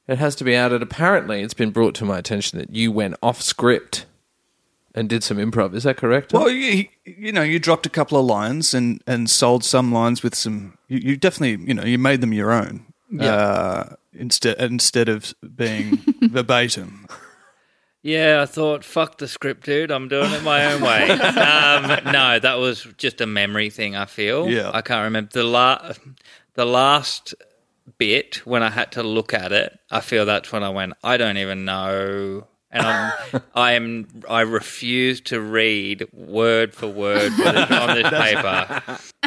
it 0.08 0.18
has 0.18 0.34
to 0.36 0.44
be 0.44 0.56
added, 0.56 0.82
apparently 0.82 1.40
it's 1.42 1.54
been 1.54 1.70
brought 1.70 1.94
to 1.96 2.04
my 2.04 2.18
attention 2.18 2.58
that 2.58 2.70
you 2.70 2.90
went 2.90 3.14
off 3.22 3.40
script 3.40 4.06
and 4.92 5.08
did 5.08 5.22
some 5.22 5.36
improv. 5.36 5.72
Is 5.74 5.84
that 5.84 5.96
correct? 5.98 6.32
Well, 6.32 6.50
you, 6.50 6.86
you 7.04 7.30
know, 7.30 7.42
you 7.42 7.60
dropped 7.60 7.86
a 7.86 7.90
couple 7.90 8.18
of 8.18 8.26
lines 8.26 8.74
and 8.74 9.00
and 9.06 9.30
sold 9.30 9.62
some 9.62 9.92
lines 9.92 10.24
with 10.24 10.34
some. 10.34 10.78
You, 10.88 10.98
you 10.98 11.16
definitely, 11.16 11.64
you 11.64 11.74
know, 11.74 11.84
you 11.84 11.98
made 11.98 12.20
them 12.20 12.32
your 12.32 12.50
own. 12.50 12.86
Uh, 13.20 13.84
instead 14.12 14.58
instead 14.60 15.08
of 15.08 15.34
being 15.56 16.00
verbatim. 16.22 17.06
Yeah, 18.02 18.42
I 18.42 18.46
thought, 18.46 18.84
fuck 18.84 19.16
the 19.16 19.26
script, 19.26 19.64
dude. 19.64 19.90
I'm 19.90 20.08
doing 20.08 20.30
it 20.32 20.42
my 20.42 20.72
own 20.72 20.82
way. 20.82 21.08
Um, 21.44 22.12
no, 22.12 22.38
that 22.38 22.58
was 22.58 22.86
just 22.98 23.20
a 23.22 23.26
memory 23.26 23.70
thing. 23.70 23.96
I 23.96 24.04
feel. 24.04 24.48
Yeah. 24.48 24.70
I 24.74 24.82
can't 24.82 25.04
remember 25.04 25.30
the 25.32 25.44
la- 25.44 25.92
the 26.54 26.64
last 26.66 27.34
bit 27.98 28.46
when 28.46 28.62
I 28.62 28.70
had 28.70 28.92
to 28.92 29.02
look 29.02 29.32
at 29.34 29.52
it. 29.52 29.78
I 29.90 30.00
feel 30.00 30.26
that's 30.26 30.52
when 30.52 30.62
I 30.62 30.68
went. 30.68 30.92
I 31.02 31.16
don't 31.16 31.38
even 31.38 31.64
know, 31.64 32.46
and 32.70 32.86
I'm, 32.86 33.12
I 33.54 33.72
am. 33.72 34.06
I 34.28 34.42
refuse 34.42 35.20
to 35.22 35.40
read 35.40 36.06
word 36.12 36.74
for 36.74 36.88
word 36.88 37.32
what 37.38 37.56
is 37.56 37.70
on 37.70 37.94
this 37.94 38.10
paper. 38.10 38.82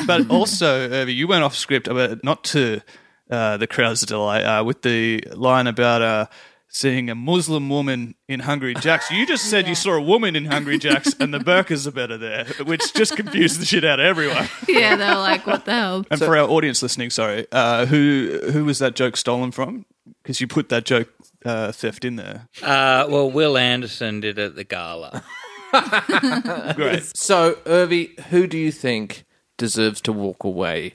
but 0.06 0.30
also, 0.30 0.88
Urvi, 0.90 1.16
you 1.16 1.28
went 1.28 1.44
off 1.44 1.56
script, 1.56 1.88
but 1.90 2.24
not 2.24 2.44
to 2.46 2.82
uh, 3.30 3.58
the 3.58 3.68
crowd's 3.68 4.06
delight, 4.06 4.44
uh, 4.44 4.64
with 4.64 4.82
the 4.82 5.24
line 5.34 5.68
about 5.68 6.02
uh, 6.02 6.26
seeing 6.70 7.10
a 7.10 7.16
Muslim 7.16 7.70
woman 7.70 8.16
in 8.28 8.42
Hungry 8.42 8.74
Jack's. 8.76 9.10
You 9.12 9.26
just 9.26 9.50
said 9.50 9.68
you 9.68 9.76
saw 9.76 9.94
a 9.94 10.02
woman 10.02 10.36
in 10.36 10.46
Hungry 10.46 10.78
Jack's, 10.78 11.14
and 11.20 11.34
the 11.34 11.40
burkas 11.40 11.88
are 11.88 11.92
better 11.92 12.18
there, 12.18 12.46
which 12.66 12.94
just 12.94 13.16
confused 13.16 13.60
the 13.60 13.66
shit 13.66 13.84
out 13.84 14.00
of 14.00 14.06
everyone. 14.06 14.48
Yeah, 14.68 14.96
they're 14.96 15.16
like, 15.16 15.48
"What 15.48 15.66
the 15.66 15.72
hell?" 15.72 16.06
And 16.12 16.20
for 16.20 16.38
our 16.38 16.48
audience 16.48 16.84
listening, 16.84 17.10
sorry, 17.10 17.48
uh, 17.52 17.86
who 17.86 18.40
who 18.52 18.66
was 18.66 18.80
that 18.80 18.96
joke 18.96 19.18
stolen 19.18 19.52
from? 19.52 19.86
Because 20.22 20.40
you 20.40 20.48
put 20.48 20.70
that 20.70 20.86
joke 20.86 21.10
uh, 21.46 21.72
theft 21.72 22.06
in 22.06 22.16
there. 22.18 22.48
Uh, 22.62 23.08
well, 23.10 23.32
Wil 23.32 23.58
Anderson 23.58 24.20
did 24.20 24.38
it 24.38 24.44
at 24.44 24.56
the 24.56 24.64
gala. 24.64 25.24
Great. 26.76 27.04
So, 27.18 27.56
Urvi, 27.66 28.20
who 28.26 28.48
do 28.48 28.58
you 28.58 28.72
think 28.72 29.26
deserves 29.58 30.02
to 30.02 30.14
walk 30.14 30.44
away 30.44 30.94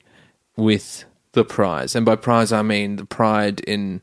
with 0.56 1.04
the 1.32 1.44
prize? 1.44 1.94
And 1.94 2.06
by 2.06 2.16
prize, 2.16 2.52
I 2.52 2.62
mean 2.62 2.96
the 2.96 3.04
pride 3.04 3.60
in 3.60 4.02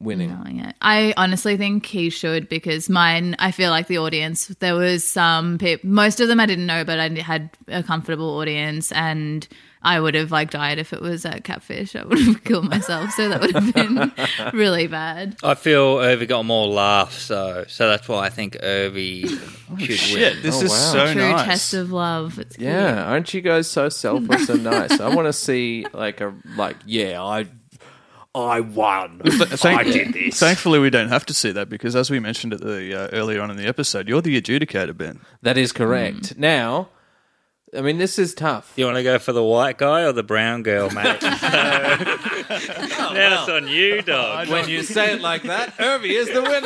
winning. 0.00 0.30
knowing 0.30 0.60
it. 0.60 0.74
I 0.80 1.14
honestly 1.16 1.56
think 1.56 1.86
he 1.86 2.10
should 2.10 2.48
because 2.48 2.88
mine. 2.88 3.36
I 3.38 3.50
feel 3.52 3.70
like 3.70 3.86
the 3.86 3.98
audience. 3.98 4.46
There 4.60 4.74
was 4.74 5.04
some 5.04 5.58
people. 5.58 5.88
Most 5.90 6.20
of 6.20 6.28
them 6.28 6.40
I 6.40 6.46
didn't 6.46 6.66
know, 6.66 6.84
but 6.84 6.98
I 6.98 7.08
had 7.20 7.50
a 7.68 7.82
comfortable 7.82 8.38
audience, 8.38 8.90
and 8.92 9.46
I 9.82 9.98
would 10.00 10.14
have 10.14 10.30
like 10.30 10.50
died 10.50 10.78
if 10.78 10.92
it 10.92 11.00
was 11.00 11.24
at 11.24 11.44
Catfish. 11.44 11.96
I 11.96 12.04
would 12.04 12.18
have 12.18 12.44
killed 12.44 12.68
myself. 12.68 13.10
So 13.12 13.28
that 13.28 13.40
would 13.40 13.54
have 13.54 13.74
been 13.74 14.12
really 14.58 14.86
bad. 14.86 15.36
I 15.42 15.54
feel 15.54 15.96
Urvi 15.96 16.26
got 16.28 16.44
more 16.44 16.66
laughs, 16.66 17.22
so 17.22 17.64
so 17.68 17.88
that's 17.88 18.08
why 18.08 18.26
I 18.26 18.30
think 18.30 18.56
Urvi 18.58 19.28
should 19.78 19.96
Shit, 19.98 20.34
win. 20.34 20.42
this 20.42 20.56
Oh, 20.56 20.64
is 20.64 20.70
wow. 20.70 20.92
so 20.92 21.12
True 21.12 21.30
nice. 21.30 21.44
test 21.46 21.74
of 21.74 21.92
love. 21.92 22.38
It's 22.38 22.56
cute. 22.56 22.68
Yeah, 22.68 23.04
aren't 23.04 23.32
you 23.34 23.40
guys 23.40 23.68
so 23.70 23.88
selfless 23.88 24.48
and 24.48 24.64
nice? 24.64 24.98
I 25.00 25.14
want 25.14 25.26
to 25.28 25.32
see 25.32 25.86
like 25.92 26.20
a 26.20 26.34
like 26.56 26.76
yeah, 26.86 27.22
I 27.22 27.46
I 28.34 28.60
won. 28.60 29.20
Thank- 29.24 29.80
I 29.80 29.84
did 29.84 30.12
this. 30.12 30.38
Thankfully, 30.38 30.78
we 30.78 30.88
don't 30.90 31.08
have 31.08 31.26
to 31.26 31.34
see 31.34 31.50
that 31.52 31.68
because, 31.68 31.96
as 31.96 32.10
we 32.10 32.20
mentioned 32.20 32.52
at 32.54 32.60
the 32.60 32.94
uh, 32.94 33.08
earlier 33.12 33.42
on 33.42 33.50
in 33.50 33.56
the 33.56 33.66
episode, 33.66 34.08
you're 34.08 34.22
the 34.22 34.40
adjudicator, 34.40 34.96
Ben. 34.96 35.20
That 35.42 35.58
is 35.58 35.72
correct. 35.72 36.38
Now, 36.38 36.90
I 37.76 37.80
mean, 37.82 37.98
this 37.98 38.18
is 38.18 38.34
tough. 38.34 38.72
You 38.76 38.84
want 38.84 38.96
to 38.98 39.02
go 39.02 39.18
for 39.18 39.32
the 39.32 39.42
white 39.42 39.78
guy 39.78 40.02
or 40.02 40.12
the 40.12 40.22
brown 40.22 40.62
girl, 40.62 40.90
mate? 40.90 41.22
now 41.22 41.38
it's 43.42 43.48
on 43.48 43.66
you, 43.68 44.02
dog. 44.02 44.48
When 44.48 44.68
you 44.68 44.82
say 44.82 45.14
it 45.14 45.20
like 45.20 45.42
that, 45.44 45.76
Urvi 45.78 46.10
is 46.10 46.28
the 46.28 46.42
winner. 46.42 46.60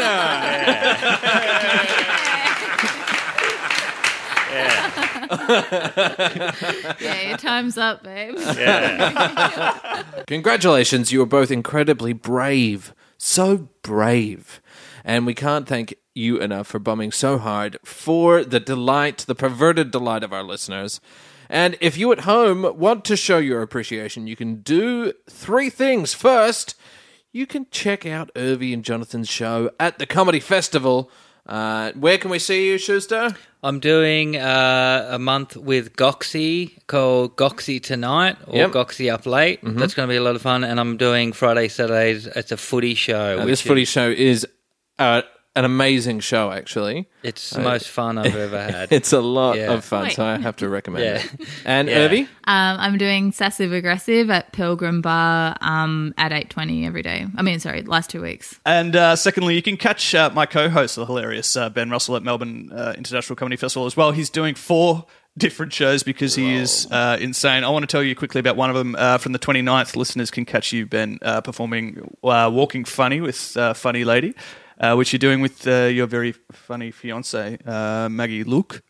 Yeah, 7.01 7.29
your 7.29 7.37
time's 7.39 7.79
up, 7.79 8.03
babe. 8.03 8.37
Yeah. 8.39 10.03
Congratulations, 10.27 11.13
you 11.13 11.23
are 11.23 11.27
both 11.27 11.51
incredibly 11.51 12.13
brave. 12.13 12.95
So 13.19 13.69
brave. 13.83 14.61
And 15.05 15.27
we 15.27 15.35
can't 15.35 15.67
thank 15.69 15.95
you 16.15 16.39
enough 16.39 16.67
for 16.67 16.79
bumming 16.79 17.13
so 17.13 17.39
hard 17.39 17.79
for 17.85 18.45
the 18.45 18.61
delight, 18.61 19.19
the 19.19 19.35
perverted 19.35 19.91
delight 19.91 20.23
of 20.23 20.33
our 20.33 20.43
listeners. 20.43 21.01
And 21.49 21.77
if 21.81 21.99
you 21.99 22.11
at 22.13 22.21
home 22.21 22.79
want 22.79 23.05
to 23.07 23.17
show 23.17 23.39
your 23.39 23.61
appreciation, 23.63 24.27
you 24.27 24.37
can 24.37 24.63
do 24.63 25.13
three 25.29 25.69
things. 25.71 26.15
First, 26.15 26.75
you 27.33 27.47
can 27.47 27.67
check 27.71 28.07
out 28.07 28.33
Urvi 28.35 28.73
and 28.73 28.85
Jonathan's 28.85 29.29
show 29.29 29.71
at 29.79 29.99
the 29.99 30.07
Comedy 30.07 30.41
Festival. 30.41 31.11
Uh, 31.47 31.93
where 31.93 32.17
can 32.19 32.31
we 32.31 32.39
see 32.39 32.69
you, 32.71 32.79
Schuster? 32.79 33.35
I'm 33.63 33.81
doing 33.81 34.37
uh, 34.37 35.09
a 35.11 35.19
month 35.19 35.57
with 35.57 35.97
Goxie 35.97 36.79
called 36.87 37.37
Goxie 37.37 37.81
Tonight 37.81 38.37
or 38.47 38.57
Yep. 38.57 38.73
Goxie 38.73 39.11
Up 39.11 39.27
Late. 39.27 39.61
That's 39.63 39.95
going 39.95 40.07
to 40.09 40.13
be 40.13 40.17
a 40.17 40.23
lot 40.23 40.37
of 40.37 40.43
fun. 40.43 40.65
And 40.65 40.79
I'm 40.81 40.97
doing 40.97 41.33
Friday, 41.33 41.69
Saturdays. 41.69 42.27
It's 42.27 42.53
a 42.53 42.57
footy 42.57 42.95
show. 42.95 43.39
Uh, 43.41 43.45
this 43.45 43.61
is- 43.61 43.67
footy 43.67 43.85
show 43.85 44.09
is 44.11 44.47
uh, 44.99 45.23
an 45.57 45.65
amazing 45.65 46.19
show, 46.21 46.51
actually. 46.51 47.07
It's 47.23 47.51
the 47.51 47.61
most 47.61 47.89
fun 47.89 48.19
I've 48.19 48.35
ever 48.35 48.61
had. 48.71 48.93
It's 48.93 49.13
a 49.13 49.21
lot 49.21 49.57
Yeah. 49.57 49.73
of 49.73 49.85
fun, 49.85 50.05
Wait. 50.05 50.13
so 50.15 50.25
I 50.25 50.39
have 50.39 50.57
to 50.57 50.69
recommend 50.69 51.05
Yeah. 51.05 51.15
it. 51.23 51.49
And 51.65 51.89
Yeah. 51.89 52.09
Urvi? 52.09 52.21
Um, 52.23 52.29
I'm 52.81 52.99
doing 52.99 53.31
Sassive 53.33 53.73
Aggressive 53.73 54.31
at 54.31 54.53
Pilgrim 54.53 55.01
Bar 55.01 55.57
um, 55.61 56.13
at 56.19 56.33
8.20 56.33 56.87
every 56.87 57.03
day. 57.03 57.27
I 57.37 57.43
mean, 57.43 57.61
sorry, 57.61 57.83
last 57.83 58.11
two 58.11 58.21
weeks. 58.21 58.59
And 58.67 58.97
uh, 58.97 59.15
secondly, 59.17 59.55
you 59.55 59.63
can 59.63 59.77
catch 59.77 60.15
uh, 60.15 60.31
my 60.35 60.45
co-host, 60.47 60.97
the 60.97 61.07
hilarious 61.07 61.57
uh, 61.57 61.71
Ben 61.71 61.89
Russell, 61.91 62.17
at 62.17 62.23
Melbourne 62.25 62.71
uh, 62.73 62.95
International 62.99 63.37
Comedy 63.37 63.57
Festival 63.57 63.87
as 63.87 63.97
well. 63.97 64.11
He's 64.11 64.31
doing 64.31 64.55
four 64.57 65.07
different 65.39 65.73
shows 65.73 66.03
because 66.05 66.35
he 66.37 66.55
is 66.55 66.87
uh, 66.93 67.17
insane. 67.21 67.65
I 67.65 67.69
want 67.71 67.83
to 67.83 67.89
tell 67.89 68.03
you 68.05 68.15
quickly 68.15 68.39
about 68.39 68.57
one 68.57 68.71
of 68.71 68.77
them. 68.77 68.95
Uh, 68.99 69.19
from 69.19 69.33
the 69.33 69.39
29th, 69.39 69.97
listeners 69.97 70.31
can 70.31 70.45
catch 70.45 70.73
you, 70.73 70.87
Ben, 70.87 71.19
uh, 71.23 71.41
performing 71.41 72.17
uh, 72.23 72.51
Walking 72.53 72.85
Funny 72.85 73.21
with 73.21 73.57
uh, 73.57 73.75
Funny 73.75 74.05
Lady, 74.05 74.35
uh, 74.85 74.95
which 74.97 75.13
you're 75.13 75.19
doing 75.19 75.41
with 75.41 75.67
uh, 75.67 75.85
your 75.99 76.07
very 76.07 76.33
funny 76.53 76.91
fiance, 76.91 77.59
uh, 77.67 78.09
Maggie 78.11 78.45
Luke. 78.45 78.83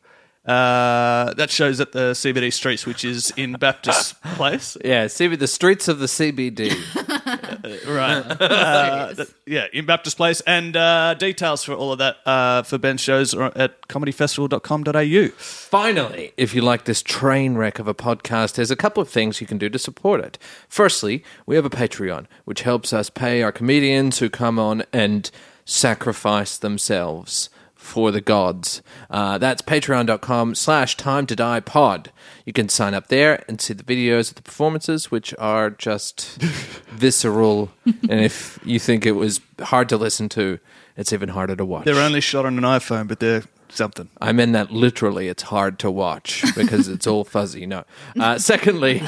Uh, 0.46 1.32
that 1.34 1.50
show's 1.50 1.80
at 1.80 1.92
the 1.92 2.12
CBD 2.12 2.52
Streets, 2.52 2.84
which 2.84 3.02
is 3.02 3.32
in 3.36 3.54
Baptist 3.54 4.20
Place. 4.36 4.76
Yeah, 4.84 5.06
CB, 5.06 5.38
the 5.38 5.46
streets 5.46 5.88
of 5.88 5.98
the 6.00 6.06
CBD. 6.06 6.72
Right. 7.86 8.22
Uh, 8.40 9.12
that- 9.14 9.32
yeah, 9.46 9.66
in 9.72 9.86
Baptist 9.86 10.16
Place. 10.18 10.42
And 10.42 10.76
uh, 10.76 11.14
details 11.14 11.64
for 11.64 11.72
all 11.72 11.92
of 11.92 11.98
that 11.98 12.16
uh, 12.26 12.62
for 12.62 12.76
Ben's 12.78 13.00
shows 13.00 13.32
are 13.34 13.52
at 13.56 13.88
comedyfestival.com.au. 13.88 15.28
Finally, 15.38 16.32
if 16.36 16.54
you 16.54 16.60
like 16.60 16.84
this 16.84 17.02
train 17.02 17.54
wreck 17.56 17.78
of 17.78 17.88
a 17.88 17.94
podcast, 17.94 18.56
there's 18.56 18.70
a 18.70 18.76
couple 18.76 19.00
of 19.02 19.08
things 19.08 19.40
you 19.40 19.46
can 19.46 19.56
do 19.58 19.68
to 19.70 19.78
support 19.78 20.20
it. 20.20 20.36
Firstly, 20.68 21.24
we 21.46 21.56
have 21.56 21.64
a 21.64 21.70
Patreon, 21.70 22.26
which 22.44 22.62
helps 22.62 22.92
us 22.92 23.08
pay 23.08 23.42
our 23.42 23.52
comedians 23.52 24.18
who 24.18 24.28
come 24.28 24.58
on 24.58 24.82
and 24.92 25.30
sacrifice 25.64 26.56
themselves 26.58 27.48
for 27.74 28.10
the 28.10 28.20
gods. 28.20 28.82
Uh, 29.10 29.36
that's 29.38 29.60
patreon.com 29.60 30.54
slash 30.54 30.96
time 30.96 31.26
to 31.26 31.36
die 31.36 31.60
pod. 31.60 32.10
You 32.46 32.52
can 32.52 32.68
sign 32.68 32.94
up 32.94 33.08
there 33.08 33.44
and 33.46 33.60
see 33.60 33.74
the 33.74 33.84
videos 33.84 34.30
of 34.30 34.36
the 34.36 34.42
performances, 34.42 35.10
which 35.10 35.34
are 35.38 35.70
just 35.70 36.40
visceral. 36.90 37.70
and 37.84 38.20
if 38.20 38.58
you 38.64 38.78
think 38.78 39.04
it 39.04 39.12
was 39.12 39.40
hard 39.60 39.88
to 39.90 39.96
listen 39.98 40.28
to, 40.30 40.58
it's 40.96 41.12
even 41.12 41.28
harder 41.30 41.56
to 41.56 41.64
watch. 41.64 41.84
They're 41.84 41.96
only 42.02 42.20
shot 42.20 42.46
on 42.46 42.56
an 42.56 42.64
iPhone, 42.64 43.06
but 43.06 43.20
they're 43.20 43.44
something. 43.76 44.08
I 44.20 44.32
mean 44.32 44.52
that 44.52 44.70
literally. 44.70 45.28
It's 45.28 45.44
hard 45.44 45.78
to 45.80 45.90
watch 45.90 46.44
because 46.54 46.88
it's 46.88 47.06
all 47.06 47.24
fuzzy. 47.24 47.66
No. 47.66 47.84
Uh, 48.18 48.38
secondly, 48.38 49.02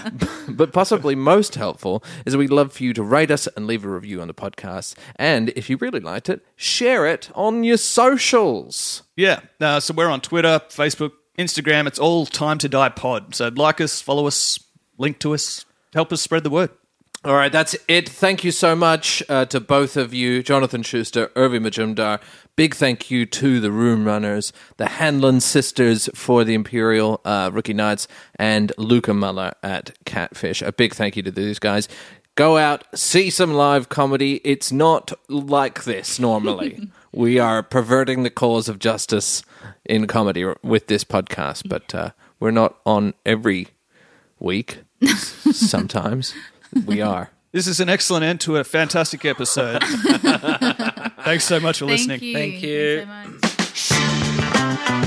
but 0.48 0.72
possibly 0.72 1.14
most 1.14 1.54
helpful, 1.54 2.02
is 2.26 2.36
we'd 2.36 2.50
love 2.50 2.72
for 2.72 2.82
you 2.82 2.92
to 2.94 3.02
rate 3.02 3.30
us 3.30 3.46
and 3.48 3.66
leave 3.66 3.84
a 3.84 3.88
review 3.88 4.20
on 4.20 4.28
the 4.28 4.34
podcast. 4.34 4.96
And 5.16 5.50
if 5.50 5.70
you 5.70 5.76
really 5.76 6.00
liked 6.00 6.28
it, 6.28 6.44
share 6.56 7.06
it 7.06 7.30
on 7.34 7.64
your 7.64 7.76
socials. 7.76 9.02
Yeah. 9.16 9.40
Uh, 9.60 9.80
so 9.80 9.94
we're 9.94 10.08
on 10.08 10.20
Twitter, 10.20 10.60
Facebook, 10.68 11.12
Instagram. 11.38 11.86
It's 11.86 11.98
all 11.98 12.26
Time 12.26 12.58
to 12.58 12.68
Die 12.68 12.88
Pod. 12.90 13.34
So 13.34 13.48
like 13.48 13.80
us, 13.80 14.00
follow 14.00 14.26
us, 14.26 14.58
link 14.98 15.18
to 15.20 15.34
us, 15.34 15.64
help 15.92 16.12
us 16.12 16.20
spread 16.20 16.44
the 16.44 16.50
word. 16.50 16.70
All 17.22 17.34
right, 17.34 17.52
that's 17.52 17.76
it. 17.86 18.08
Thank 18.08 18.44
you 18.44 18.50
so 18.50 18.74
much 18.74 19.22
uh, 19.28 19.44
to 19.46 19.60
both 19.60 19.98
of 19.98 20.14
you, 20.14 20.42
Jonathan 20.42 20.82
Schuster, 20.82 21.26
Urvi 21.36 21.60
Majumdar. 21.60 22.18
Big 22.56 22.74
thank 22.74 23.10
you 23.10 23.26
to 23.26 23.60
the 23.60 23.70
Room 23.70 24.06
Runners, 24.06 24.54
the 24.78 24.88
Hanlon 24.88 25.40
Sisters 25.40 26.08
for 26.14 26.44
the 26.44 26.54
Imperial 26.54 27.20
uh, 27.26 27.50
Rookie 27.52 27.74
Nights, 27.74 28.08
and 28.36 28.72
Luca 28.78 29.12
Muller 29.12 29.52
at 29.62 29.94
Catfish. 30.06 30.62
A 30.62 30.72
big 30.72 30.94
thank 30.94 31.14
you 31.14 31.22
to 31.22 31.30
these 31.30 31.58
guys. 31.58 31.88
Go 32.36 32.56
out, 32.56 32.84
see 32.98 33.28
some 33.28 33.52
live 33.52 33.90
comedy. 33.90 34.40
It's 34.42 34.72
not 34.72 35.12
like 35.28 35.84
this 35.84 36.18
normally. 36.18 36.88
we 37.12 37.38
are 37.38 37.62
perverting 37.62 38.22
the 38.22 38.30
cause 38.30 38.66
of 38.66 38.78
justice 38.78 39.42
in 39.84 40.06
comedy 40.06 40.46
with 40.62 40.86
this 40.86 41.04
podcast, 41.04 41.68
but 41.68 41.94
uh, 41.94 42.12
we're 42.38 42.50
not 42.50 42.78
on 42.86 43.12
every 43.26 43.68
week. 44.38 44.78
Sometimes 45.52 46.34
we 46.86 47.00
are. 47.00 47.30
This 47.52 47.66
is 47.66 47.80
an 47.80 47.88
excellent 47.88 48.24
end 48.24 48.40
to 48.42 48.58
a 48.58 48.62
fantastic 48.62 49.24
episode. 49.24 49.82
Thanks 51.24 51.42
so 51.42 51.58
much 51.58 51.80
for 51.80 51.86
Thank 51.88 52.06
listening. 52.08 52.22
you. 52.22 52.32
Thank 52.32 52.62
you. 52.62 53.06
Thanks 53.06 53.76
so. 53.76 55.00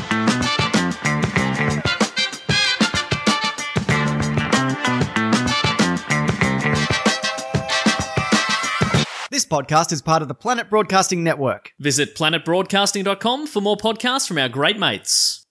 This 9.31 9.45
podcast 9.47 9.91
is 9.91 10.03
part 10.03 10.21
of 10.21 10.27
the 10.27 10.35
Planet 10.35 10.69
Broadcasting 10.69 11.23
Network. 11.23 11.71
Visit 11.79 12.13
planetbroadcasting.com 12.15 13.47
for 13.47 13.61
more 13.61 13.75
podcasts 13.77 14.27
from 14.27 14.37
our 14.37 14.47
great 14.47 14.77
mates. 14.77 15.47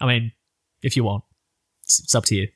I 0.00 0.06
mean, 0.06 0.30
if 0.80 0.96
you 0.96 1.02
want, 1.02 1.24
it's, 1.82 1.98
it's 1.98 2.14
up 2.14 2.24
to 2.26 2.36
you. 2.36 2.48